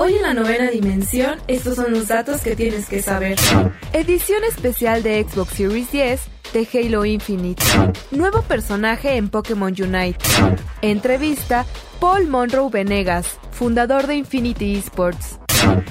[0.00, 3.36] Hoy en la novena dimensión, estos son los datos que tienes que saber.
[3.92, 6.20] Edición especial de Xbox Series 10
[6.52, 7.64] de Halo Infinite.
[8.12, 10.18] Nuevo personaje en Pokémon Unite.
[10.82, 11.66] Entrevista
[11.98, 15.40] Paul Monroe Venegas, fundador de Infinity Esports.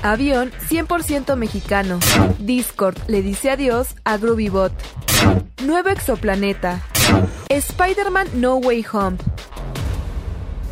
[0.03, 1.99] Avión 100% mexicano.
[2.39, 4.71] Discord le dice adiós a Groovybot.
[5.65, 6.81] Nuevo exoplaneta.
[7.49, 9.17] Spider-Man No Way Home.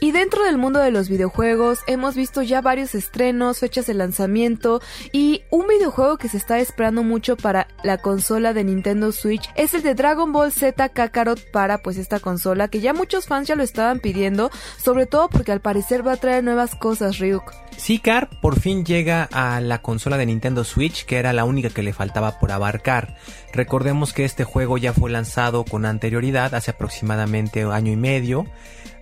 [0.00, 4.80] Y dentro del mundo de los videojuegos hemos visto ya varios estrenos, fechas de lanzamiento
[5.10, 9.74] y un videojuego que se está esperando mucho para la consola de Nintendo Switch es
[9.74, 13.56] el de Dragon Ball Z Kakarot para pues esta consola que ya muchos fans ya
[13.56, 17.52] lo estaban pidiendo, sobre todo porque al parecer va a traer nuevas cosas Ryuk.
[17.76, 21.70] Sí, Car, por fin llega a la consola de Nintendo Switch, que era la única
[21.70, 23.16] que le faltaba por abarcar.
[23.52, 28.46] Recordemos que este juego ya fue lanzado con anterioridad, hace aproximadamente año y medio,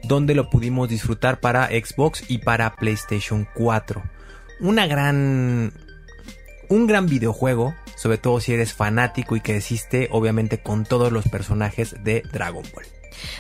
[0.07, 4.03] donde lo pudimos disfrutar para Xbox y para PlayStation 4.
[4.61, 5.73] Una gran...
[6.69, 11.29] Un gran videojuego, sobre todo si eres fanático y que existe obviamente con todos los
[11.29, 12.96] personajes de Dragon Ball.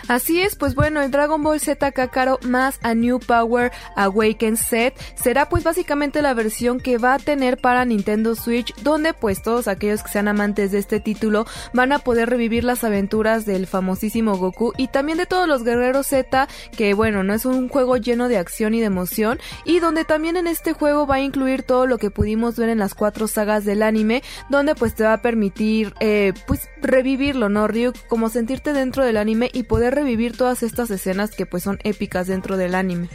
[0.08, 4.94] Así es, pues bueno, el Dragon Ball Z Kakarot más a New Power Awaken Set
[5.14, 9.68] será pues básicamente la versión que va a tener para Nintendo Switch, donde pues todos
[9.68, 14.36] aquellos que sean amantes de este título van a poder revivir las aventuras del famosísimo
[14.36, 18.28] Goku y también de todos los guerreros Z, que bueno, no es un juego lleno
[18.28, 21.86] de acción y de emoción, y donde también en este juego va a incluir todo
[21.86, 25.22] lo que pudimos ver en las cuatro sagas del anime, donde pues te va a
[25.22, 27.96] permitir eh, pues revivirlo, ¿no, Ryuk?
[28.08, 32.26] Como sentirte dentro del anime y poder revivir todas estas escenas que pues son épicas
[32.26, 33.08] dentro del anime.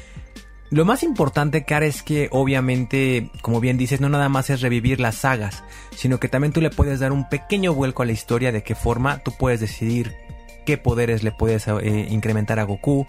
[0.70, 5.02] Lo más importante, Cara, es que obviamente, como bien dices, no nada más es revivir
[5.02, 8.54] las sagas, sino que también tú le puedes dar un pequeño vuelco a la historia
[8.54, 10.14] de qué forma tú puedes decidir
[10.66, 13.06] qué poderes le puedes eh, incrementar a Goku,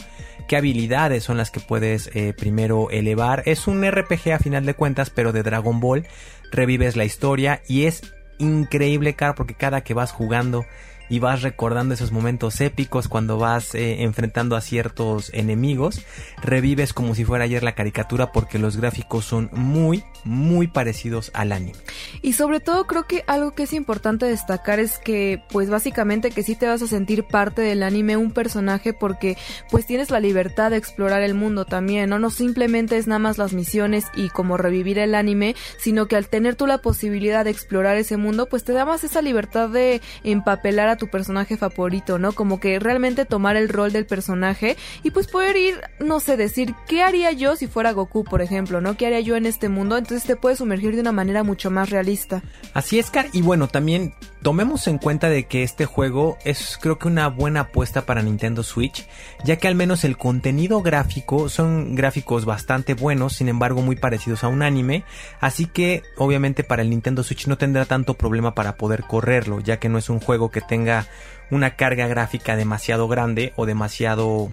[0.49, 3.43] qué habilidades son las que puedes eh, primero elevar.
[3.47, 6.07] Es un RPG a final de cuentas, pero de Dragon Ball.
[6.51, 8.03] Revives la historia y es
[8.39, 10.65] increíble, cara, porque cada que vas jugando
[11.09, 16.03] y vas recordando esos momentos épicos cuando vas eh, enfrentando a ciertos enemigos.
[16.43, 21.53] Revives como si fuera ayer la caricatura porque los gráficos son muy, muy parecidos al
[21.53, 21.79] anime.
[22.21, 26.43] Y sobre todo creo que algo que es importante destacar es que pues básicamente que
[26.43, 29.37] sí te vas a sentir parte del anime, un personaje porque
[29.71, 32.19] pues tienes la libertad de explorar el mundo también, ¿no?
[32.19, 36.29] No simplemente es nada más las misiones y como revivir el anime, sino que al
[36.29, 40.01] tener tú la posibilidad de explorar ese mundo pues te da más esa libertad de
[40.25, 42.33] empapelar a tu personaje favorito, ¿no?
[42.33, 46.75] Como que realmente tomar el rol del personaje y pues poder ir, no sé, decir,
[46.87, 48.97] ¿qué haría yo si fuera Goku, por ejemplo, ¿no?
[48.97, 49.97] ¿Qué haría yo en este mundo?
[49.97, 52.43] Entonces te puedes sumergir de una manera mucho más realista.
[52.75, 56.99] Así es, Car, y bueno, también tomemos en cuenta de que este juego es creo
[56.99, 59.07] que una buena apuesta para Nintendo Switch,
[59.45, 64.43] ya que al menos el contenido gráfico son gráficos bastante buenos, sin embargo muy parecidos
[64.43, 65.05] a un anime,
[65.41, 69.79] así que obviamente para el Nintendo Switch no tendrá tanto problema para poder correrlo, ya
[69.79, 71.07] que no es un juego que tenga
[71.51, 74.51] una carga gráfica demasiado grande o demasiado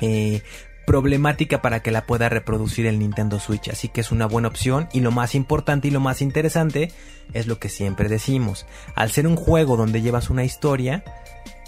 [0.00, 0.42] eh,
[0.88, 3.68] problemática para que la pueda reproducir el Nintendo Switch.
[3.68, 6.90] Así que es una buena opción y lo más importante y lo más interesante
[7.34, 8.64] es lo que siempre decimos.
[8.94, 11.04] Al ser un juego donde llevas una historia,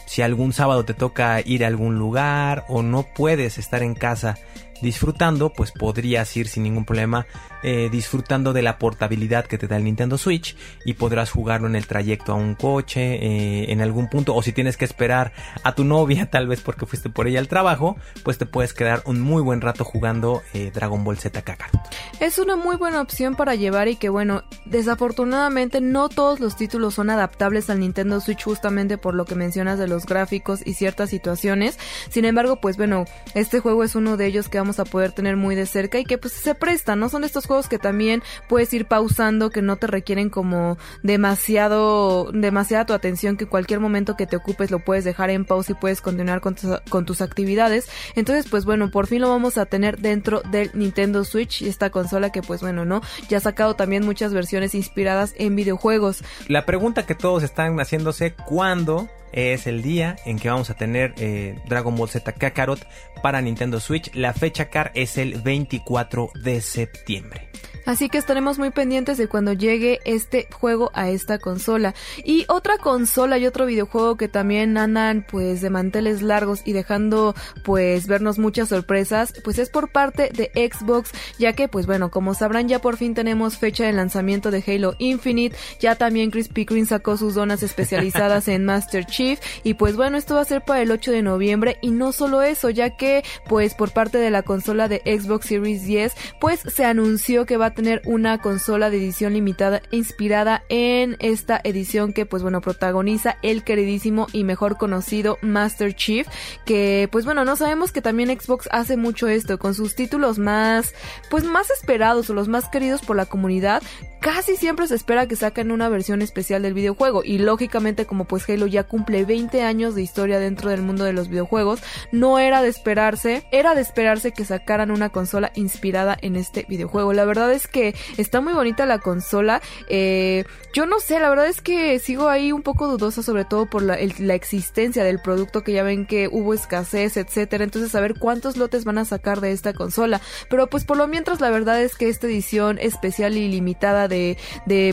[0.07, 4.39] si algún sábado te toca ir a algún lugar o no puedes estar en casa
[4.83, 7.27] disfrutando, pues podrías ir sin ningún problema
[7.63, 11.77] eh, disfrutando de la portabilidad que te da el Nintendo Switch y podrás jugarlo en
[11.77, 15.33] el trayecto a un coche, eh, en algún punto, o si tienes que esperar
[15.63, 19.03] a tu novia, tal vez porque fuiste por ella al trabajo, pues te puedes quedar
[19.05, 21.81] un muy buen rato jugando eh, Dragon Ball Z Kakarot.
[22.21, 26.95] Es una muy buena opción para llevar y que bueno, desafortunadamente no todos los títulos
[26.95, 31.11] son adaptables al Nintendo Switch justamente por lo que mencionas de los gráficos y ciertas
[31.11, 31.79] situaciones.
[32.09, 33.05] Sin embargo, pues bueno,
[33.35, 36.05] este juego es uno de ellos que vamos a poder tener muy de cerca y
[36.05, 37.09] que pues se prestan, ¿no?
[37.09, 42.87] Son estos juegos que también puedes ir pausando, que no te requieren como demasiado, demasiada
[42.87, 46.01] tu atención, que cualquier momento que te ocupes lo puedes dejar en pausa y puedes
[46.01, 46.57] continuar con,
[46.89, 47.89] con tus actividades.
[48.15, 51.91] Entonces, pues bueno, por fin lo vamos a tener dentro del Nintendo Switch y esta
[51.91, 53.01] consola que pues bueno, ¿no?
[53.29, 56.23] Ya ha sacado también muchas versiones inspiradas en videojuegos.
[56.49, 61.15] La pregunta que todos están haciéndose, ¿cuándo es el día en que vamos a tener
[61.19, 62.87] eh, Dragon Ball Z Kakarot
[63.23, 64.11] para Nintendo Switch.
[64.15, 67.49] La fecha car es el 24 de septiembre.
[67.87, 71.95] Así que estaremos muy pendientes de cuando llegue este juego a esta consola.
[72.25, 77.35] Y otra consola y otro videojuego que también andan pues de manteles largos y dejando
[77.65, 82.35] pues vernos muchas sorpresas, pues es por parte de Xbox, ya que pues bueno, como
[82.35, 86.87] sabrán ya por fin tenemos fecha de lanzamiento de Halo Infinite, ya también Chris Pickering
[86.87, 89.41] sacó sus zonas especializadas en Master Chief.
[89.65, 91.79] Y pues bueno, esto va a ser para el 8 de noviembre.
[91.81, 95.85] Y no solo eso, ya que pues por parte de la consola de Xbox Series
[95.85, 101.17] 10, pues se anunció que va a tener una consola de edición limitada inspirada en
[101.19, 106.27] esta edición que pues bueno protagoniza el queridísimo y mejor conocido Master Chief
[106.65, 110.95] que pues bueno no sabemos que también Xbox hace mucho esto con sus títulos más
[111.31, 113.83] pues más esperados o los más queridos por la comunidad
[114.21, 117.23] casi siempre se espera que saquen una versión especial del videojuego.
[117.25, 121.13] Y lógicamente como pues Halo ya cumple 20 años de historia dentro del mundo de
[121.13, 121.81] los videojuegos,
[122.13, 127.13] no era de esperarse, era de esperarse que sacaran una consola inspirada en este videojuego.
[127.13, 131.49] La verdad es que está muy bonita la consola, eh, yo no sé, la verdad
[131.49, 135.63] es que sigo ahí un poco dudosa sobre todo por la, la existencia del producto
[135.63, 139.41] que ya ven que hubo escasez, etcétera, entonces a ver cuántos lotes van a sacar
[139.41, 143.37] de esta consola, pero pues por lo mientras la verdad es que esta edición especial
[143.37, 144.37] y limitada de,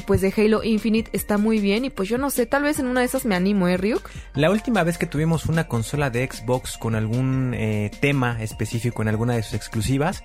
[0.05, 2.87] pues de Halo Infinite está muy bien y pues yo no sé, tal vez en
[2.87, 4.09] una de esas me animo, ¿eh, Ryuk?
[4.35, 9.09] La última vez que tuvimos una consola de Xbox con algún eh, tema específico en
[9.09, 10.23] alguna de sus exclusivas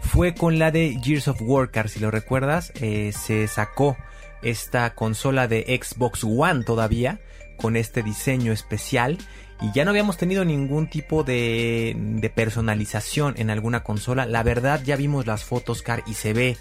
[0.00, 3.96] fue con la de Gears of War, si lo recuerdas, eh, se sacó
[4.42, 7.20] esta consola de Xbox One todavía
[7.56, 9.18] con este diseño especial
[9.60, 14.26] y ya no habíamos tenido ningún tipo de personalización en alguna consola.
[14.26, 16.56] La verdad ya vimos las fotos, Car, y se ve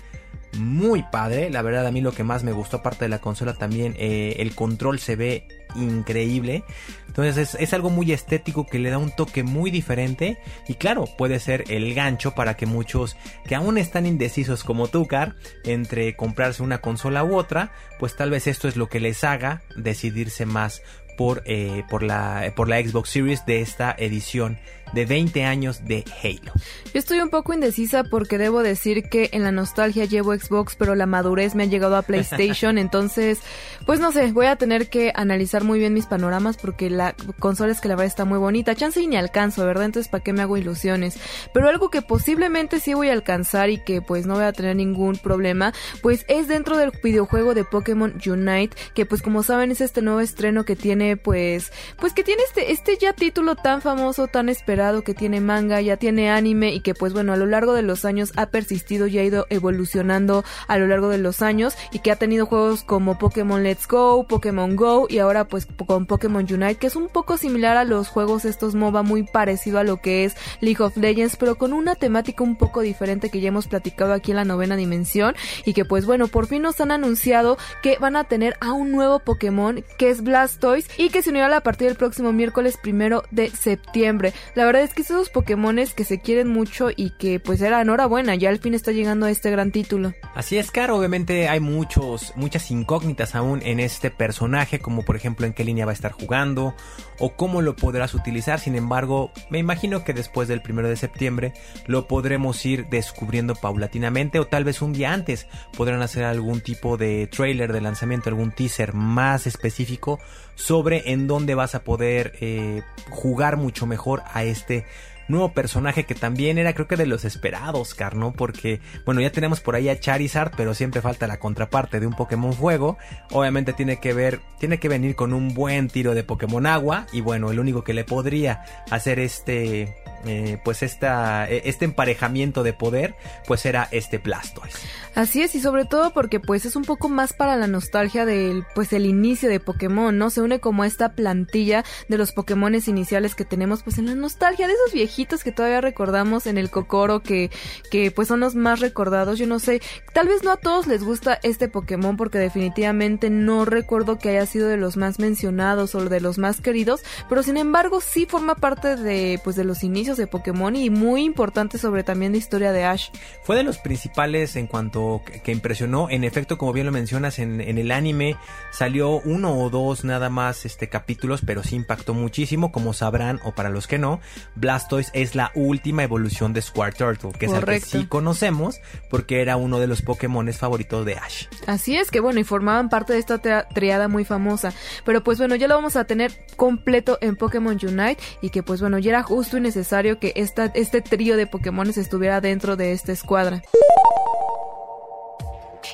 [0.57, 1.49] muy padre.
[1.49, 4.35] La verdad, a mí lo que más me gustó, aparte de la consola, también eh,
[4.39, 6.63] el control se ve increíble.
[7.07, 10.37] Entonces es, algo muy estético que le da un toque muy diferente.
[10.67, 15.07] Y claro, puede ser el gancho para que muchos que aún están indecisos como tú,
[15.07, 19.23] Car, entre comprarse una consola u otra, pues tal vez esto es lo que les
[19.23, 20.81] haga decidirse más
[21.17, 24.57] por, eh, por, la, por la Xbox Series de esta edición
[24.93, 26.51] de 20 años de Halo.
[26.93, 30.95] Yo estoy un poco indecisa porque debo decir que en la nostalgia llevo Xbox, pero
[30.95, 33.39] la madurez me ha llegado a PlayStation, entonces,
[33.85, 37.71] pues no sé, voy a tener que analizar muy bien mis panoramas porque la consola
[37.71, 38.75] es que la verdad está muy bonita.
[38.75, 39.85] Chance y ni alcanzo, ¿verdad?
[39.85, 41.17] Entonces, ¿para qué me hago ilusiones?
[41.53, 44.75] Pero algo que posiblemente sí voy a alcanzar y que pues no voy a tener
[44.75, 49.79] ningún problema, pues es dentro del videojuego de Pokémon Unite, que pues como saben es
[49.79, 54.27] este nuevo estreno que tiene pues, pues que tiene este, este ya título tan famoso,
[54.27, 57.73] tan esperado que tiene manga, ya tiene anime y que pues bueno, a lo largo
[57.73, 61.75] de los años ha persistido y ha ido evolucionando a lo largo de los años
[61.91, 66.07] y que ha tenido juegos como Pokémon Let's Go, Pokémon Go y ahora pues con
[66.07, 69.83] Pokémon Unite, que es un poco similar a los juegos estos MOBA, muy parecido a
[69.83, 73.49] lo que es League of Legends, pero con una temática un poco diferente que ya
[73.49, 76.91] hemos platicado aquí en la novena dimensión y que pues bueno, por fin nos han
[76.91, 81.29] anunciado que van a tener a un nuevo Pokémon que es Blastoise y que se
[81.29, 84.33] unirá a partir del próximo miércoles primero de septiembre.
[84.55, 88.35] La verdad es que esos Pokémones que se quieren mucho y que pues era enhorabuena,
[88.35, 90.13] ya al fin está llegando a este gran título.
[90.33, 95.45] Así es, Caro, obviamente hay muchos, muchas incógnitas aún en este personaje, como por ejemplo
[95.45, 96.73] en qué línea va a estar jugando
[97.19, 101.53] o cómo lo podrás utilizar, sin embargo, me imagino que después del primero de septiembre
[101.85, 106.95] lo podremos ir descubriendo paulatinamente o tal vez un día antes podrán hacer algún tipo
[106.95, 110.17] de trailer de lanzamiento, algún teaser más específico
[110.61, 114.85] sobre en dónde vas a poder eh, jugar mucho mejor a este
[115.27, 119.59] nuevo personaje que también era creo que de los esperados, Carno, porque bueno, ya tenemos
[119.59, 122.97] por ahí a Charizard, pero siempre falta la contraparte de un Pokémon Fuego.
[123.31, 127.21] Obviamente tiene que ver, tiene que venir con un buen tiro de Pokémon Agua y
[127.21, 132.73] bueno, el único que le podría hacer este eh, pues esta, e, este emparejamiento de
[132.73, 133.15] poder,
[133.47, 134.77] pues era este Blastoise.
[135.15, 138.65] Así es, y sobre todo porque pues es un poco más para la nostalgia del,
[138.75, 140.29] pues el inicio de Pokémon, ¿no?
[140.29, 144.67] Se une como esta plantilla de los Pokémones iniciales que tenemos pues en la nostalgia
[144.67, 147.51] de esos viejitos que todavía recordamos en el Kokoro que,
[147.89, 149.81] que pues son los más recordados, yo no sé,
[150.13, 154.45] tal vez no a todos les gusta este Pokémon porque definitivamente no recuerdo que haya
[154.45, 158.55] sido de los más mencionados o de los más queridos, pero sin embargo sí forma
[158.55, 162.37] parte de pues de los inicios inicios de Pokémon y muy importante sobre también la
[162.37, 163.09] historia de Ash.
[163.43, 166.09] Fue de los principales en cuanto que, impresionó.
[166.09, 168.35] En efecto, como bien lo mencionas, en, en, el anime
[168.71, 172.71] salió uno o dos nada más este capítulos, pero sí impactó muchísimo.
[172.71, 174.19] Como sabrán, o para los que no,
[174.55, 179.57] Blastoise es la última evolución de Squirtle, que es el que sí conocemos, porque era
[179.57, 181.45] uno de los Pokémon favoritos de Ash.
[181.67, 184.73] Así es que bueno, y formaban parte de esta triada muy famosa.
[185.05, 188.81] Pero pues bueno, ya lo vamos a tener completo en Pokémon Unite y que pues
[188.81, 193.11] bueno, ya era justo y necesario que este trío de Pokémon estuviera dentro de esta
[193.11, 193.61] escuadra.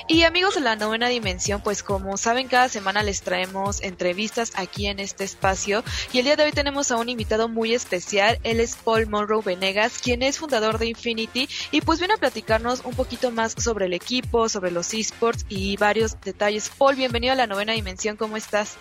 [0.06, 4.86] Y amigos de la novena dimensión, pues como saben, cada semana les traemos entrevistas aquí
[4.86, 5.84] en este espacio.
[6.12, 8.38] Y el día de hoy tenemos a un invitado muy especial.
[8.42, 11.46] Él es Paul Monroe Venegas, quien es fundador de Infinity.
[11.72, 15.76] Y pues viene a platicarnos un poquito más sobre el equipo, sobre los esports y
[15.76, 16.70] varios detalles.
[16.70, 18.78] Paul, bienvenido a la novena dimensión, ¿cómo estás?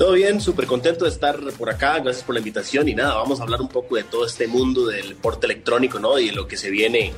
[0.00, 3.38] Todo bien, súper contento de estar por acá, gracias por la invitación y nada, vamos
[3.38, 6.18] a hablar un poco de todo este mundo del deporte electrónico, ¿no?
[6.18, 7.12] Y de lo que se viene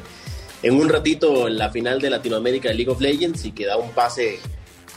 [0.65, 3.77] en un ratito en la final de Latinoamérica de League of Legends y que da
[3.77, 4.41] un pase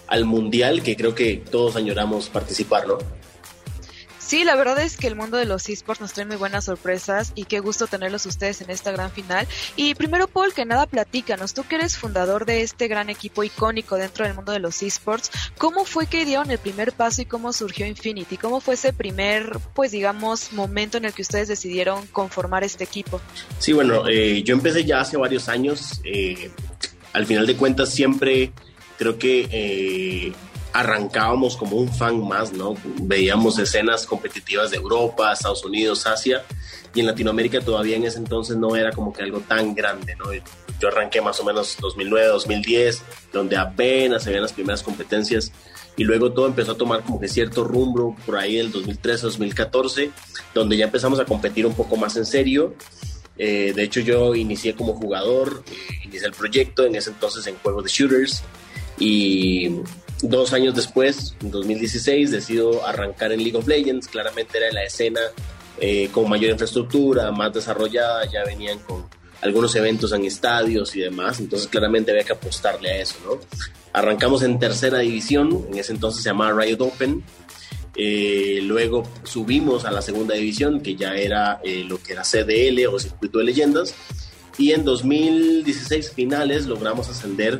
[0.07, 2.97] al Mundial que creo que todos añoramos participar, ¿no?
[4.25, 7.31] Sí, la verdad es que el mundo de los esports nos trae muy buenas sorpresas
[7.35, 9.47] y qué gusto tenerlos ustedes en esta gran final.
[9.75, 13.97] Y primero, Paul, que nada, platícanos, tú que eres fundador de este gran equipo icónico
[13.97, 15.29] dentro del mundo de los esports,
[15.59, 18.37] ¿cómo fue que dieron el primer paso y cómo surgió Infinity?
[18.37, 23.21] ¿Cómo fue ese primer, pues digamos, momento en el que ustedes decidieron conformar este equipo?
[23.59, 26.01] Sí, bueno, eh, yo empecé ya hace varios años.
[26.03, 26.49] Eh,
[27.13, 28.51] al final de cuentas, siempre
[28.97, 30.33] creo que eh,
[30.75, 32.75] arrancábamos como un fan más, ¿no?
[33.01, 36.43] Veíamos escenas competitivas de Europa, Estados Unidos, Asia,
[36.93, 40.25] y en Latinoamérica todavía en ese entonces no era como que algo tan grande, ¿no?
[40.81, 43.01] Yo arranqué más o menos 2009, 2010,
[43.31, 45.53] donde apenas se veían las primeras competencias,
[45.95, 50.11] y luego todo empezó a tomar como que cierto rumbo por ahí del 2013, 2014,
[50.53, 52.75] donde ya empezamos a competir un poco más en serio.
[53.37, 57.55] Eh, de hecho, yo inicié como jugador, eh, inicié el proyecto en ese entonces en
[57.59, 58.43] juegos de shooters,
[58.99, 59.69] y
[60.21, 64.07] Dos años después, en 2016, decido arrancar en League of Legends.
[64.07, 65.19] Claramente era la escena
[65.79, 69.05] eh, con mayor infraestructura, más desarrollada, ya venían con
[69.41, 73.39] algunos eventos en estadios y demás, entonces claramente había que apostarle a eso, ¿no?
[73.91, 77.23] Arrancamos en tercera división, en ese entonces se llamaba Riot Open,
[77.95, 82.87] eh, luego subimos a la segunda división, que ya era eh, lo que era CDL
[82.87, 83.93] o Circuito de Leyendas,
[84.57, 87.59] y en 2016 finales logramos ascender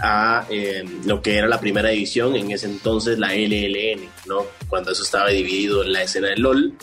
[0.00, 4.46] a eh, lo que era la primera división, en ese entonces la LLN, ¿no?
[4.68, 6.74] Cuando eso estaba dividido en la escena del LOL.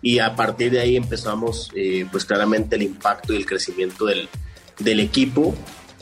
[0.00, 4.28] Y a partir de ahí empezamos, eh, pues claramente el impacto y el crecimiento del,
[4.78, 5.54] del equipo.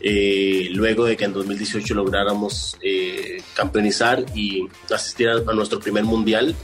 [0.02, 2.78] Eh, luego de que en 2018 lográramos
[3.52, 6.54] campeonizar y asistir a, a, nuestro primer mundial.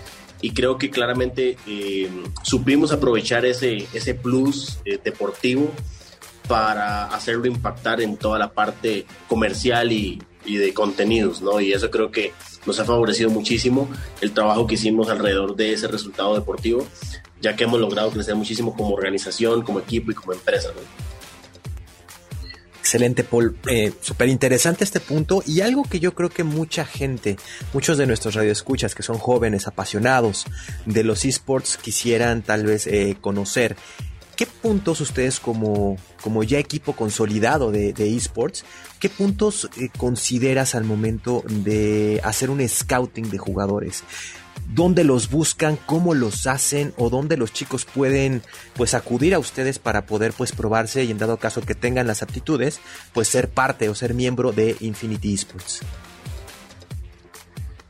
[0.40, 1.56] Y creo que claramente
[2.42, 5.72] supimos aprovechar ese, ese plus deportivo
[6.48, 11.60] para hacerlo impactar en toda la parte comercial y, de contenidos, ¿no?
[11.60, 12.32] Y eso creo que
[12.66, 13.88] nos ha favorecido muchísimo
[14.20, 16.86] el trabajo que hicimos alrededor de ese resultado deportivo,
[17.40, 20.70] ya que hemos logrado crecer muchísimo como organización, como equipo y como empresa,
[22.86, 23.56] Excelente, Paul.
[23.68, 27.36] Eh, Súper interesante este punto y algo que yo creo que mucha gente,
[27.72, 30.46] muchos de nuestros radioescuchas que son jóvenes, apasionados
[30.84, 33.74] de los esports, quisieran tal vez eh, conocer
[34.36, 38.66] ¿Qué puntos ustedes como, como ya equipo consolidado de, esports,
[39.00, 44.04] qué puntos eh, consideras al momento de hacer un scouting de jugadores?
[44.68, 45.78] ¿Dónde los buscan?
[45.86, 46.92] ¿Cómo los hacen?
[46.98, 48.42] ¿O dónde los chicos pueden
[48.74, 52.22] pues acudir a ustedes para poder pues probarse y en dado caso que tengan las
[52.22, 52.80] aptitudes,
[53.14, 55.80] pues ser parte o ser miembro de Infinity Esports?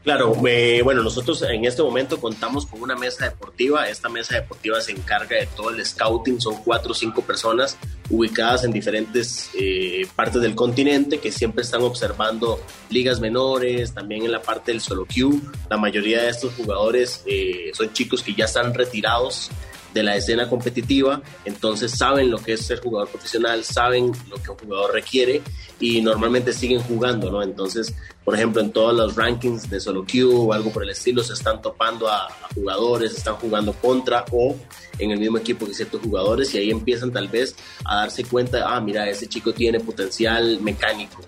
[0.06, 3.88] Claro, eh, bueno, nosotros en este momento contamos con una mesa deportiva.
[3.88, 6.40] Esta mesa deportiva se encarga de todo el scouting.
[6.40, 7.76] Son cuatro o cinco personas
[8.08, 14.30] ubicadas en diferentes eh, partes del continente que siempre están observando ligas menores, también en
[14.30, 15.40] la parte del solo queue.
[15.68, 19.50] La mayoría de estos jugadores eh, son chicos que ya están retirados
[19.96, 24.50] de la escena competitiva, entonces saben lo que es ser jugador profesional, saben lo que
[24.50, 25.40] un jugador requiere
[25.80, 27.42] y normalmente siguen jugando, ¿no?
[27.42, 31.22] Entonces, por ejemplo, en todos los rankings de solo queue o algo por el estilo,
[31.22, 34.54] se están topando a, jugadores, están jugando contra o
[34.98, 38.64] en el mismo equipo que ciertos jugadores y ahí empiezan tal vez a darse cuenta,
[38.66, 41.22] ah, mira, ese chico tiene potencial mecánico,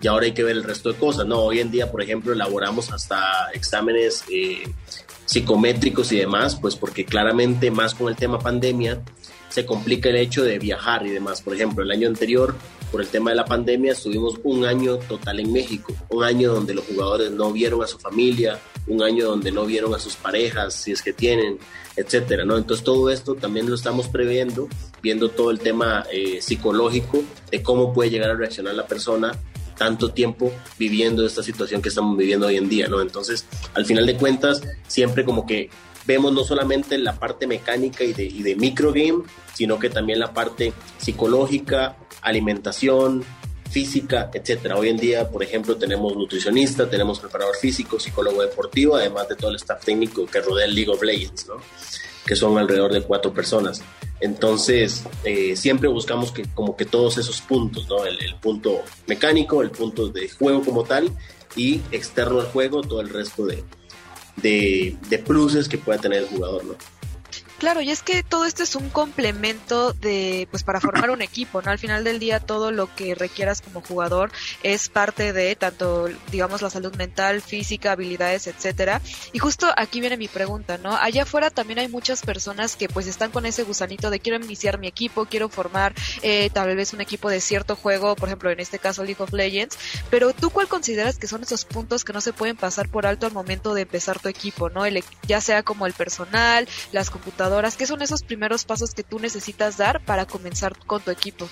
[0.00, 1.26] y ahora hay que ver el resto de cosas.
[1.26, 4.62] No, hoy en día, por ejemplo, elaboramos hasta exámenes eh,
[5.26, 9.02] psicométricos y demás, pues porque claramente más con el tema pandemia
[9.48, 11.42] se complica el hecho de viajar y demás.
[11.42, 12.54] Por ejemplo, el año anterior
[12.90, 16.74] por el tema de la pandemia, estuvimos un año total en México, un año donde
[16.74, 20.74] los jugadores no vieron a su familia, un año donde no vieron a sus parejas,
[20.74, 21.58] si es que tienen,
[21.96, 22.56] etcétera, ¿no?
[22.56, 24.68] Entonces todo esto también lo estamos previendo,
[25.02, 29.38] viendo todo el tema eh, psicológico de cómo puede llegar a reaccionar la persona
[29.80, 33.00] tanto tiempo viviendo esta situación que estamos viviendo hoy en día, ¿no?
[33.00, 35.70] Entonces, al final de cuentas, siempre como que
[36.04, 39.22] vemos no solamente la parte mecánica y de, y de microgame,
[39.54, 43.24] sino que también la parte psicológica, alimentación,
[43.70, 44.76] física, etcétera.
[44.76, 49.48] Hoy en día, por ejemplo, tenemos nutricionista, tenemos preparador físico, psicólogo deportivo, además de todo
[49.48, 51.54] el staff técnico que rodea el League of Legends, ¿no?
[52.26, 53.82] Que son alrededor de cuatro personas.
[54.20, 58.04] Entonces, eh, siempre buscamos que como que todos esos puntos, ¿no?
[58.04, 61.10] El, punto mecánico, el punto de juego como tal
[61.56, 63.64] y externo al juego, todo el resto de,
[64.36, 66.74] de, de pluses que pueda tener el jugador, ¿no?
[67.60, 71.60] Claro, y es que todo esto es un complemento de, pues para formar un equipo,
[71.60, 71.70] ¿no?
[71.70, 76.62] Al final del día todo lo que requieras como jugador es parte de tanto, digamos,
[76.62, 79.02] la salud mental, física, habilidades, etcétera.
[79.34, 80.96] Y justo aquí viene mi pregunta, ¿no?
[80.96, 84.78] Allá afuera también hay muchas personas que pues están con ese gusanito de quiero iniciar
[84.78, 88.60] mi equipo, quiero formar eh, tal vez un equipo de cierto juego, por ejemplo, en
[88.60, 89.76] este caso League of Legends,
[90.08, 93.26] pero tú cuál consideras que son esos puntos que no se pueden pasar por alto
[93.26, 94.86] al momento de empezar tu equipo, ¿no?
[94.86, 99.18] El, ya sea como el personal, las computadoras, ¿Qué son esos primeros pasos que tú
[99.18, 101.48] necesitas dar para comenzar con tu equipo?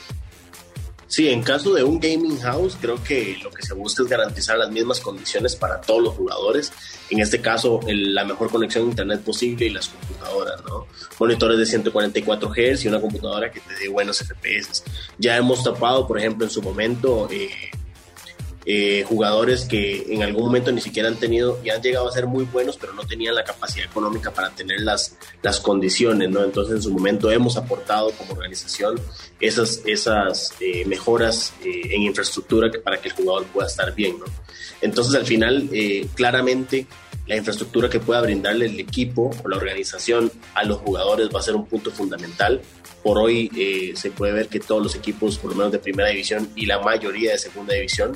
[1.09, 4.59] Sí, en caso de un gaming house, creo que lo que se busca es garantizar
[4.59, 6.71] las mismas condiciones para todos los jugadores.
[7.11, 10.87] En este caso, el, la mejor conexión a internet posible y las computadoras, ¿no?
[11.19, 14.85] Monitores de 144 Hz y una computadora que te dé buenos FPS.
[15.19, 17.51] Ya hemos tapado, por ejemplo, en su momento, eh,
[18.71, 22.27] eh, jugadores que en algún momento ni siquiera han tenido y han llegado a ser
[22.27, 26.45] muy buenos, pero no tenían la capacidad económica para tener las, las condiciones, ¿no?
[26.45, 29.01] Entonces en su momento hemos aportado como organización
[29.41, 34.27] esas, esas eh, mejoras eh, en infraestructura para que el jugador pueda estar bien, ¿no?
[34.83, 36.87] Entonces al final, eh, claramente,
[37.27, 41.43] la infraestructura que pueda brindarle el equipo o la organización a los jugadores va a
[41.43, 42.61] ser un punto fundamental
[43.03, 46.09] por hoy eh, se puede ver que todos los equipos, por lo menos de primera
[46.09, 48.13] división y la mayoría de segunda división,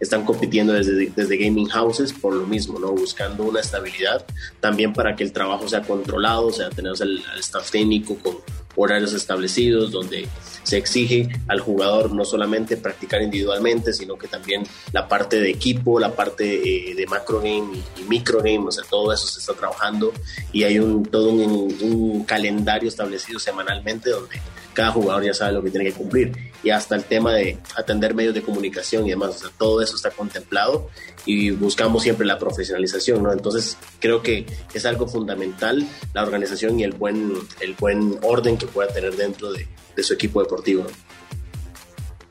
[0.00, 2.92] están compitiendo desde, desde gaming houses por lo mismo, ¿no?
[2.92, 4.24] buscando una estabilidad
[4.60, 8.36] también para que el trabajo sea controlado, o sea, tenemos el, el staff técnico con
[8.78, 10.28] horarios establecidos donde
[10.62, 15.98] se exige al jugador no solamente practicar individualmente, sino que también la parte de equipo,
[15.98, 19.40] la parte eh, de macro game y, y, micro game, o sea, todo eso se
[19.40, 20.12] está trabajando
[20.52, 24.40] y hay un, todo un, un calendario establecido semanalmente donde
[24.74, 28.14] cada jugador ya sabe lo que tiene que cumplir y hasta el tema de atender
[28.14, 30.90] medios de comunicación y demás, todo eso está contemplado
[31.24, 33.32] y buscamos siempre la profesionalización, ¿no?
[33.32, 38.66] Entonces creo que es algo fundamental la organización y el buen, el buen orden que
[38.66, 40.86] pueda tener dentro de, de su equipo deportivo.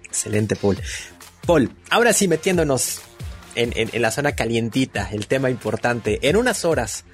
[0.04, 0.78] Excelente, Paul.
[1.46, 3.02] Paul, ahora sí metiéndonos
[3.56, 7.06] en, en, en la zona calientita, el tema importante, en unas horas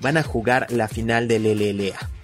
[0.00, 2.19] van a jugar la final del LLA.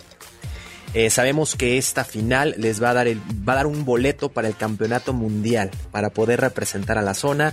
[0.96, 4.48] Eh, sabemos que esta final les va a dar va a dar un boleto para
[4.48, 7.52] el campeonato mundial para poder representar a la zona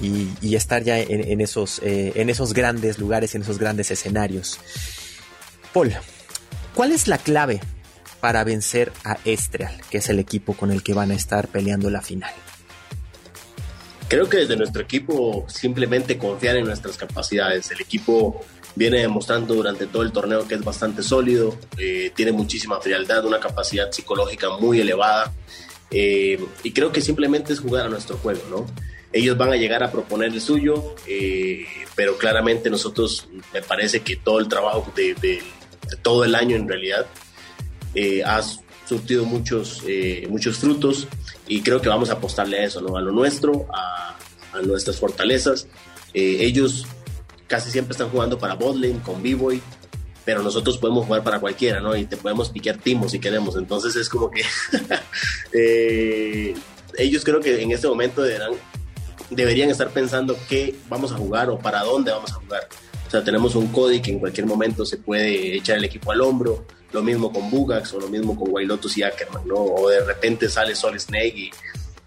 [0.00, 4.60] y, estar ya en, en esos eh, en esos grandes lugares en esos grandes escenarios.
[5.72, 5.92] Paul,
[6.72, 7.60] ¿cuál es la clave
[8.20, 11.90] para vencer a Estreal, que es el equipo con el que van a estar peleando
[11.90, 12.32] la final?
[14.06, 17.72] Creo que desde nuestro equipo simplemente confiar en nuestras capacidades.
[17.72, 18.44] El equipo
[18.76, 23.40] viene demostrando durante todo el torneo que es bastante sólido, eh, tiene muchísima frialdad, una
[23.40, 25.32] capacidad psicológica muy elevada
[25.90, 28.66] eh, y creo que simplemente es jugar a nuestro juego, ¿no?
[29.12, 34.16] Ellos van a llegar a proponer el suyo, eh, pero claramente nosotros me parece que
[34.16, 35.40] todo el trabajo de, de,
[35.88, 37.06] de todo el año en realidad
[37.94, 38.42] eh, ha
[38.88, 41.06] surtido muchos, eh, muchos frutos
[41.46, 42.96] y creo que vamos a apostarle a eso, ¿no?
[42.96, 44.18] A lo nuestro, a,
[44.52, 45.68] a nuestras fortalezas.
[46.12, 46.84] ellos
[47.46, 49.60] casi siempre están jugando para botlane con B-Boy,
[50.24, 51.94] pero nosotros podemos jugar para cualquiera, ¿no?
[51.96, 53.56] Y te podemos piquear timo si queremos.
[53.56, 54.42] Entonces es como que
[55.52, 56.54] eh,
[56.96, 58.52] ellos creo que en este momento deberán,
[59.30, 62.68] deberían estar pensando qué vamos a jugar o para dónde vamos a jugar.
[63.06, 66.20] O sea, tenemos un Cody que en cualquier momento se puede echar el equipo al
[66.22, 69.56] hombro, lo mismo con Bugax o lo mismo con Wailotus y Ackerman, ¿no?
[69.56, 71.50] O de repente sale Sol Snake y,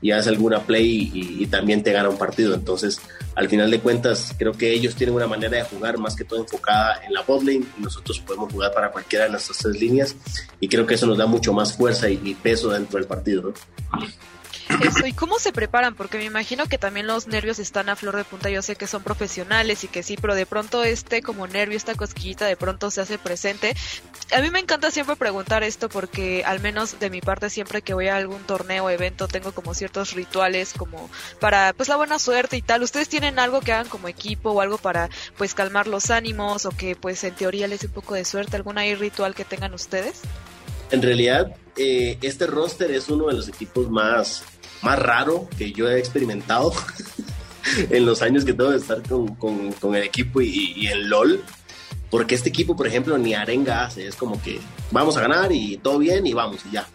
[0.02, 2.54] y hace alguna play y, y, también te gana un partido.
[2.54, 3.00] Entonces,
[3.38, 6.40] al final de cuentas, creo que ellos tienen una manera de jugar más que todo
[6.40, 10.16] enfocada en la botlane y nosotros podemos jugar para cualquiera de nuestras tres líneas
[10.60, 13.44] y creo que eso nos da mucho más fuerza y, y peso dentro del partido.
[13.44, 13.54] ¿no?
[14.82, 15.96] Eso, ¿y cómo se preparan?
[15.96, 18.50] Porque me imagino que también los nervios están a flor de punta.
[18.50, 21.96] Yo sé que son profesionales y que sí, pero de pronto este como nervio, esta
[21.96, 23.76] cosquillita de pronto se hace presente.
[24.36, 27.94] A mí me encanta siempre preguntar esto porque al menos de mi parte siempre que
[27.94, 32.20] voy a algún torneo o evento tengo como ciertos rituales como para pues la buena
[32.20, 32.84] suerte y tal.
[32.84, 36.72] ¿Ustedes tienen algo que hagan como equipo o algo para pues calmar los ánimos o
[36.72, 38.58] que pues en teoría les dé un poco de suerte?
[38.58, 40.22] ¿Algún ahí ritual que tengan ustedes?
[40.92, 44.44] En realidad, eh, este roster es uno de los equipos más,
[44.82, 46.74] más raro que yo he experimentado
[47.90, 51.10] en los años que tengo de estar con, con, con el equipo y, y, en
[51.10, 51.44] LOL.
[52.10, 54.08] Porque este equipo, por ejemplo, ni arenga hace.
[54.08, 54.60] Es como que
[54.92, 56.88] vamos a ganar y todo bien y vamos y ya.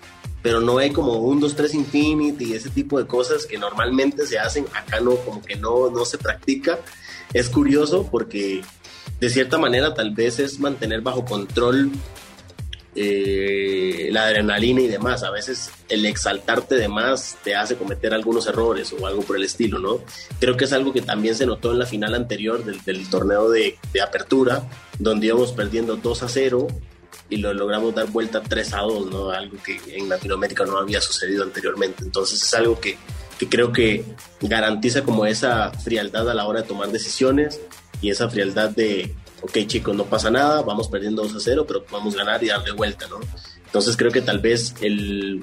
[0.42, 4.26] Pero no hay como un 2, 3 Infinity y ese tipo de cosas que normalmente
[4.26, 4.64] se hacen.
[4.74, 6.80] Acá no, como que no, no se practica.
[7.32, 8.62] Es curioso porque
[9.20, 11.92] de cierta manera tal vez es mantener bajo control
[12.94, 13.71] eh,
[14.12, 15.22] la adrenalina y demás.
[15.22, 19.44] A veces el exaltarte de más te hace cometer algunos errores o algo por el
[19.44, 20.00] estilo, ¿no?
[20.38, 23.78] Creo que es algo que también se notó en la final anterior del, torneo de,
[24.02, 26.66] apertura, donde íbamos perdiendo 2 a 0
[27.28, 29.30] y lo logramos dar vuelta 3 a 2, ¿no?
[29.30, 32.04] Algo que en Latinoamérica no había sucedido anteriormente.
[32.04, 32.98] Entonces es algo que,
[33.38, 34.04] que creo que
[34.40, 37.60] garantiza como esa frialdad a la hora de tomar decisiones
[38.00, 41.84] y esa frialdad de, ok chicos, no pasa nada, vamos perdiendo 2 a 0, pero
[41.84, 43.20] podemos ganar y darle vuelta, ¿no?
[43.72, 45.40] Entonces creo que tal vez el,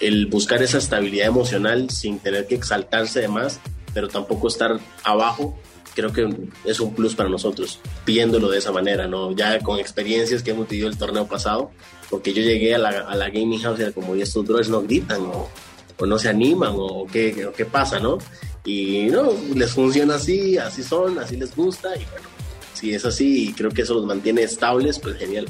[0.00, 3.60] el buscar esa estabilidad emocional sin tener que exaltarse de más,
[3.92, 5.58] pero tampoco estar abajo,
[5.94, 6.26] creo que
[6.64, 9.32] es un plus para nosotros, viéndolo de esa manera, ¿no?
[9.32, 11.70] Ya con experiencias que hemos vivido el torneo pasado,
[12.08, 14.70] porque yo llegué a la, a la gaming house y era como, y estos brothers
[14.70, 15.50] no gritan, o,
[15.98, 18.16] o no se animan, o qué, o qué pasa, ¿no?
[18.64, 22.26] Y no, les funciona así, así son, así les gusta, y bueno,
[22.72, 25.46] si es así y creo que eso los mantiene estables, pues genial.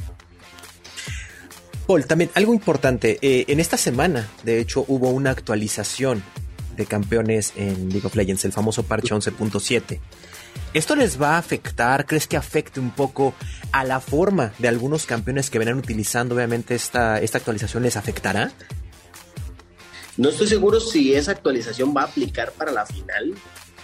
[1.87, 6.23] Paul, también algo importante, eh, en esta semana, de hecho, hubo una actualización
[6.77, 10.01] de campeones en League of Legends, el famoso parche 11.7.
[10.75, 12.07] ¿Esto les va a afectar?
[12.07, 13.35] ¿Crees que afecte un poco
[13.73, 16.35] a la forma de algunos campeones que vengan utilizando?
[16.35, 18.53] Obviamente esta, esta actualización les afectará.
[20.17, 23.35] No estoy seguro si esa actualización va a aplicar para la final,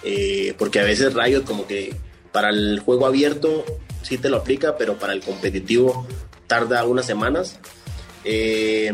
[0.02, 1.94] eh, porque a veces Riot como que
[2.32, 3.64] para el juego abierto
[4.02, 6.06] sí te lo aplica, pero para el competitivo
[6.46, 7.58] tarda unas semanas.
[8.24, 8.92] Eh,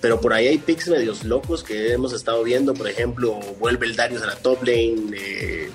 [0.00, 3.96] pero por ahí hay picks medios locos que hemos estado viendo, por ejemplo, vuelve el
[3.96, 5.16] Darius a la top lane.
[5.16, 5.70] Eh,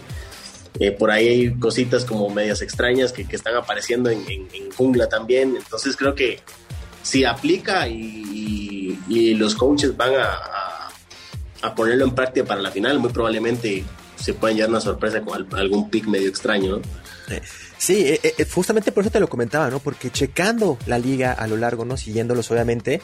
[0.80, 5.56] eh, por ahí hay cositas como medias extrañas que, están apareciendo en, jungla también.
[5.56, 6.40] Entonces creo que
[7.02, 8.98] si aplica y,
[9.38, 13.84] los coaches van a, ponerlo en práctica para la final, muy probablemente
[14.16, 16.82] se pueden llevar una sorpresa con algún pick medio extraño, ¿no?
[17.78, 19.80] Sí, eh, eh, justamente por eso te lo comentaba, ¿no?
[19.80, 21.98] Porque checando la liga a lo largo, ¿no?
[21.98, 23.02] Siguiéndolos, obviamente,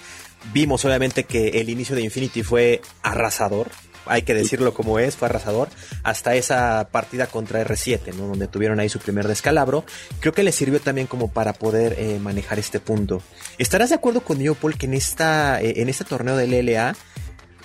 [0.53, 3.69] vimos obviamente que el inicio de Infinity fue arrasador.
[4.05, 5.69] Hay que decirlo como es, fue arrasador.
[6.03, 8.27] Hasta esa partida contra R7, ¿no?
[8.27, 9.85] Donde tuvieron ahí su primer descalabro.
[10.19, 13.21] Creo que les sirvió también como para poder eh, manejar este punto.
[13.57, 16.95] ¿Estarás de acuerdo conmigo, Paul, que en, esta, eh, en este torneo del LLA,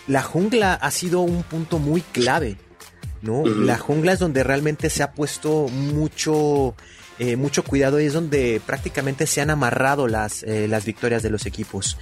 [0.09, 2.59] la jungla ha sido un punto muy clave
[3.23, 3.41] ¿no?
[3.41, 3.65] Uh -huh.
[3.65, 6.75] La jungla es donde realmente se ha puesto mucho,
[7.19, 11.31] eh, mucho cuidado y es donde prácticamente se han amarrado las, eh, las victorias de
[11.31, 11.99] los equipos.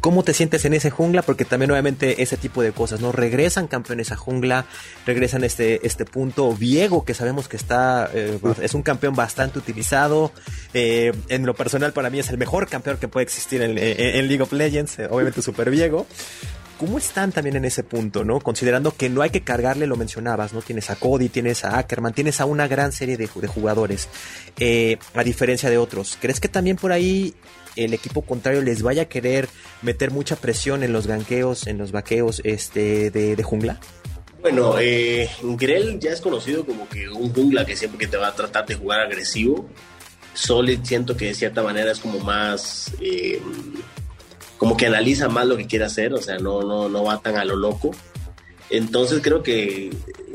[0.00, 1.22] ¿Cómo te sientes en ese jungla?
[1.22, 3.12] Porque también obviamente ese tipo de cosas, ¿no?
[3.12, 4.64] Regresan campeones a jungla,
[5.04, 6.54] regresan este, este punto.
[6.54, 10.32] Viego, que sabemos que está, eh, es un campeón bastante utilizado.
[10.72, 14.28] En lo personal para mí es el mejor campeón que puede existir en, en, en
[14.28, 16.06] League of Legends, obviamente Super Viego.
[16.80, 18.40] ¿Cómo están también en ese punto, no?
[18.40, 20.62] Considerando que no hay que cargarle, lo mencionabas, ¿no?
[20.62, 24.08] Tienes a Cody, tienes a Ackerman, tienes a una gran serie de, jugadores,
[24.58, 26.16] eh, a diferencia de otros.
[26.18, 27.34] ¿Crees que también por ahí
[27.76, 29.46] el equipo contrario les vaya a querer
[29.82, 33.78] meter mucha presión en los ganqueos, en los vaqueos este, de, de jungla?
[34.40, 38.28] Bueno, eh, Grell ya es conocido como que un jungla que siempre que te va
[38.28, 39.68] a tratar de jugar agresivo.
[40.32, 42.90] Solid siento que de cierta manera es como más...
[43.02, 43.38] Eh,
[44.60, 47.38] como que analiza más lo que quiere hacer, o sea, no, no, no va tan
[47.38, 47.92] a lo loco.
[48.68, 49.88] Entonces creo que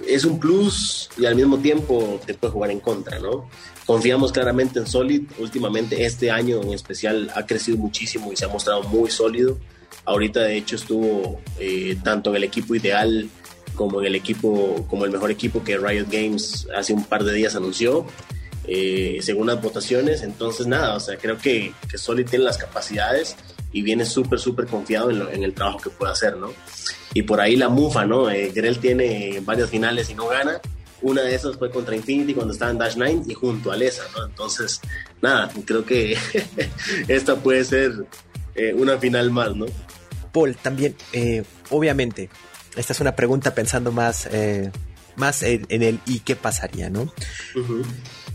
[0.07, 3.47] es un plus y al mismo tiempo te puede jugar en contra, ¿no?
[3.85, 5.21] Confiamos claramente en Solid.
[5.37, 9.59] Últimamente, este año en especial, ha crecido muchísimo y se ha mostrado muy sólido.
[10.05, 13.29] Ahorita, de hecho, estuvo eh, tanto en el equipo ideal
[13.75, 17.31] como en el equipo, como el mejor equipo que Riot Games hace un par de
[17.31, 18.07] días anunció,
[18.67, 20.23] eh, según las votaciones.
[20.23, 23.35] Entonces, nada, o sea, creo que, que Solid tiene las capacidades
[23.75, 26.53] y viene súper, súper confiado en, lo, en, el trabajo que puede hacer, ¿no?
[27.13, 28.29] Y por ahí la mufa, ¿no?
[28.29, 30.61] Eh, Grell tiene varias finales y no gana.
[31.01, 34.03] Una de esas fue contra Infinity cuando estaba en Dash 9 y junto a Lesa,
[34.15, 34.27] ¿no?
[34.27, 34.79] Entonces,
[35.21, 36.17] nada, creo que
[37.09, 38.05] esta puede ser
[38.55, 39.65] eh, una final más, ¿no?
[40.31, 42.29] Paul, también, eh, obviamente,
[42.77, 44.71] esta es una pregunta pensando más, eh,
[45.17, 47.01] más en, en, el y qué pasaría, ¿no?
[47.01, 47.85] Uh -huh.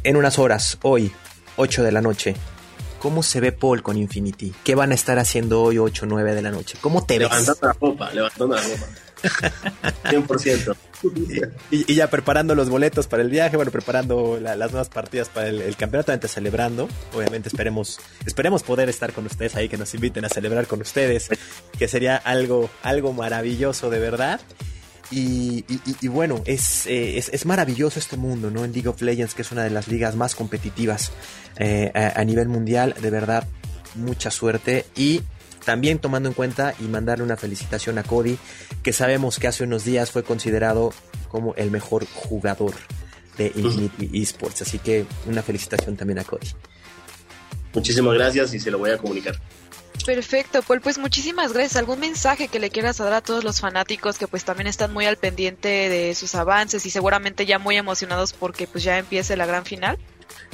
[0.03, 1.11] En unas horas, hoy,
[1.57, 2.37] 8 de la noche,
[3.01, 4.55] ¿cómo se ve Paul con Infinity?
[4.63, 6.79] ¿Qué van a estar haciendo hoy, 8 o 9 de la noche?
[6.81, 7.61] ¿Cómo te levantando ves?
[7.61, 8.87] Levantando la ropa, levantando la ropa.
[10.05, 10.77] 100%.
[11.71, 15.29] Y, y, ya preparando los boletos para el viaje, bueno, preparando la, las nuevas partidas
[15.31, 16.89] para el, el, campeonato, antes celebrando.
[17.15, 21.29] Obviamente esperemos, esperemos poder estar con ustedes ahí, que nos inviten a celebrar con ustedes,
[21.79, 24.41] que sería algo, algo maravilloso de verdad.
[25.11, 28.65] Y, y, y, bueno, es, eh, es, es, maravilloso este mundo, ¿no?
[28.65, 31.11] En League of Legends, que es una de las ligas más competitivas
[31.57, 33.45] eh, a, a, nivel mundial, de verdad,
[33.97, 34.87] mucha suerte.
[34.95, 35.23] Y
[35.65, 38.39] también tomando en cuenta y mandarle una felicitación a Cody,
[38.83, 40.93] que sabemos que hace unos días fue considerado
[41.29, 42.75] como el mejor jugador
[43.37, 44.63] de Infinity Esports.
[44.63, 46.49] Así que una felicitación también a Cody.
[47.75, 49.37] Muchísimas gracias y se lo voy a comunicar.
[50.11, 51.77] Perfecto, Paul, pues muchísimas gracias.
[51.77, 55.07] ¿Algún mensaje que le quieras dar a todos los fanáticos que pues también están muy
[55.07, 59.47] al pendiente de sus avances y seguramente ya muy emocionados porque pues ya empiece la
[59.47, 60.01] gran final?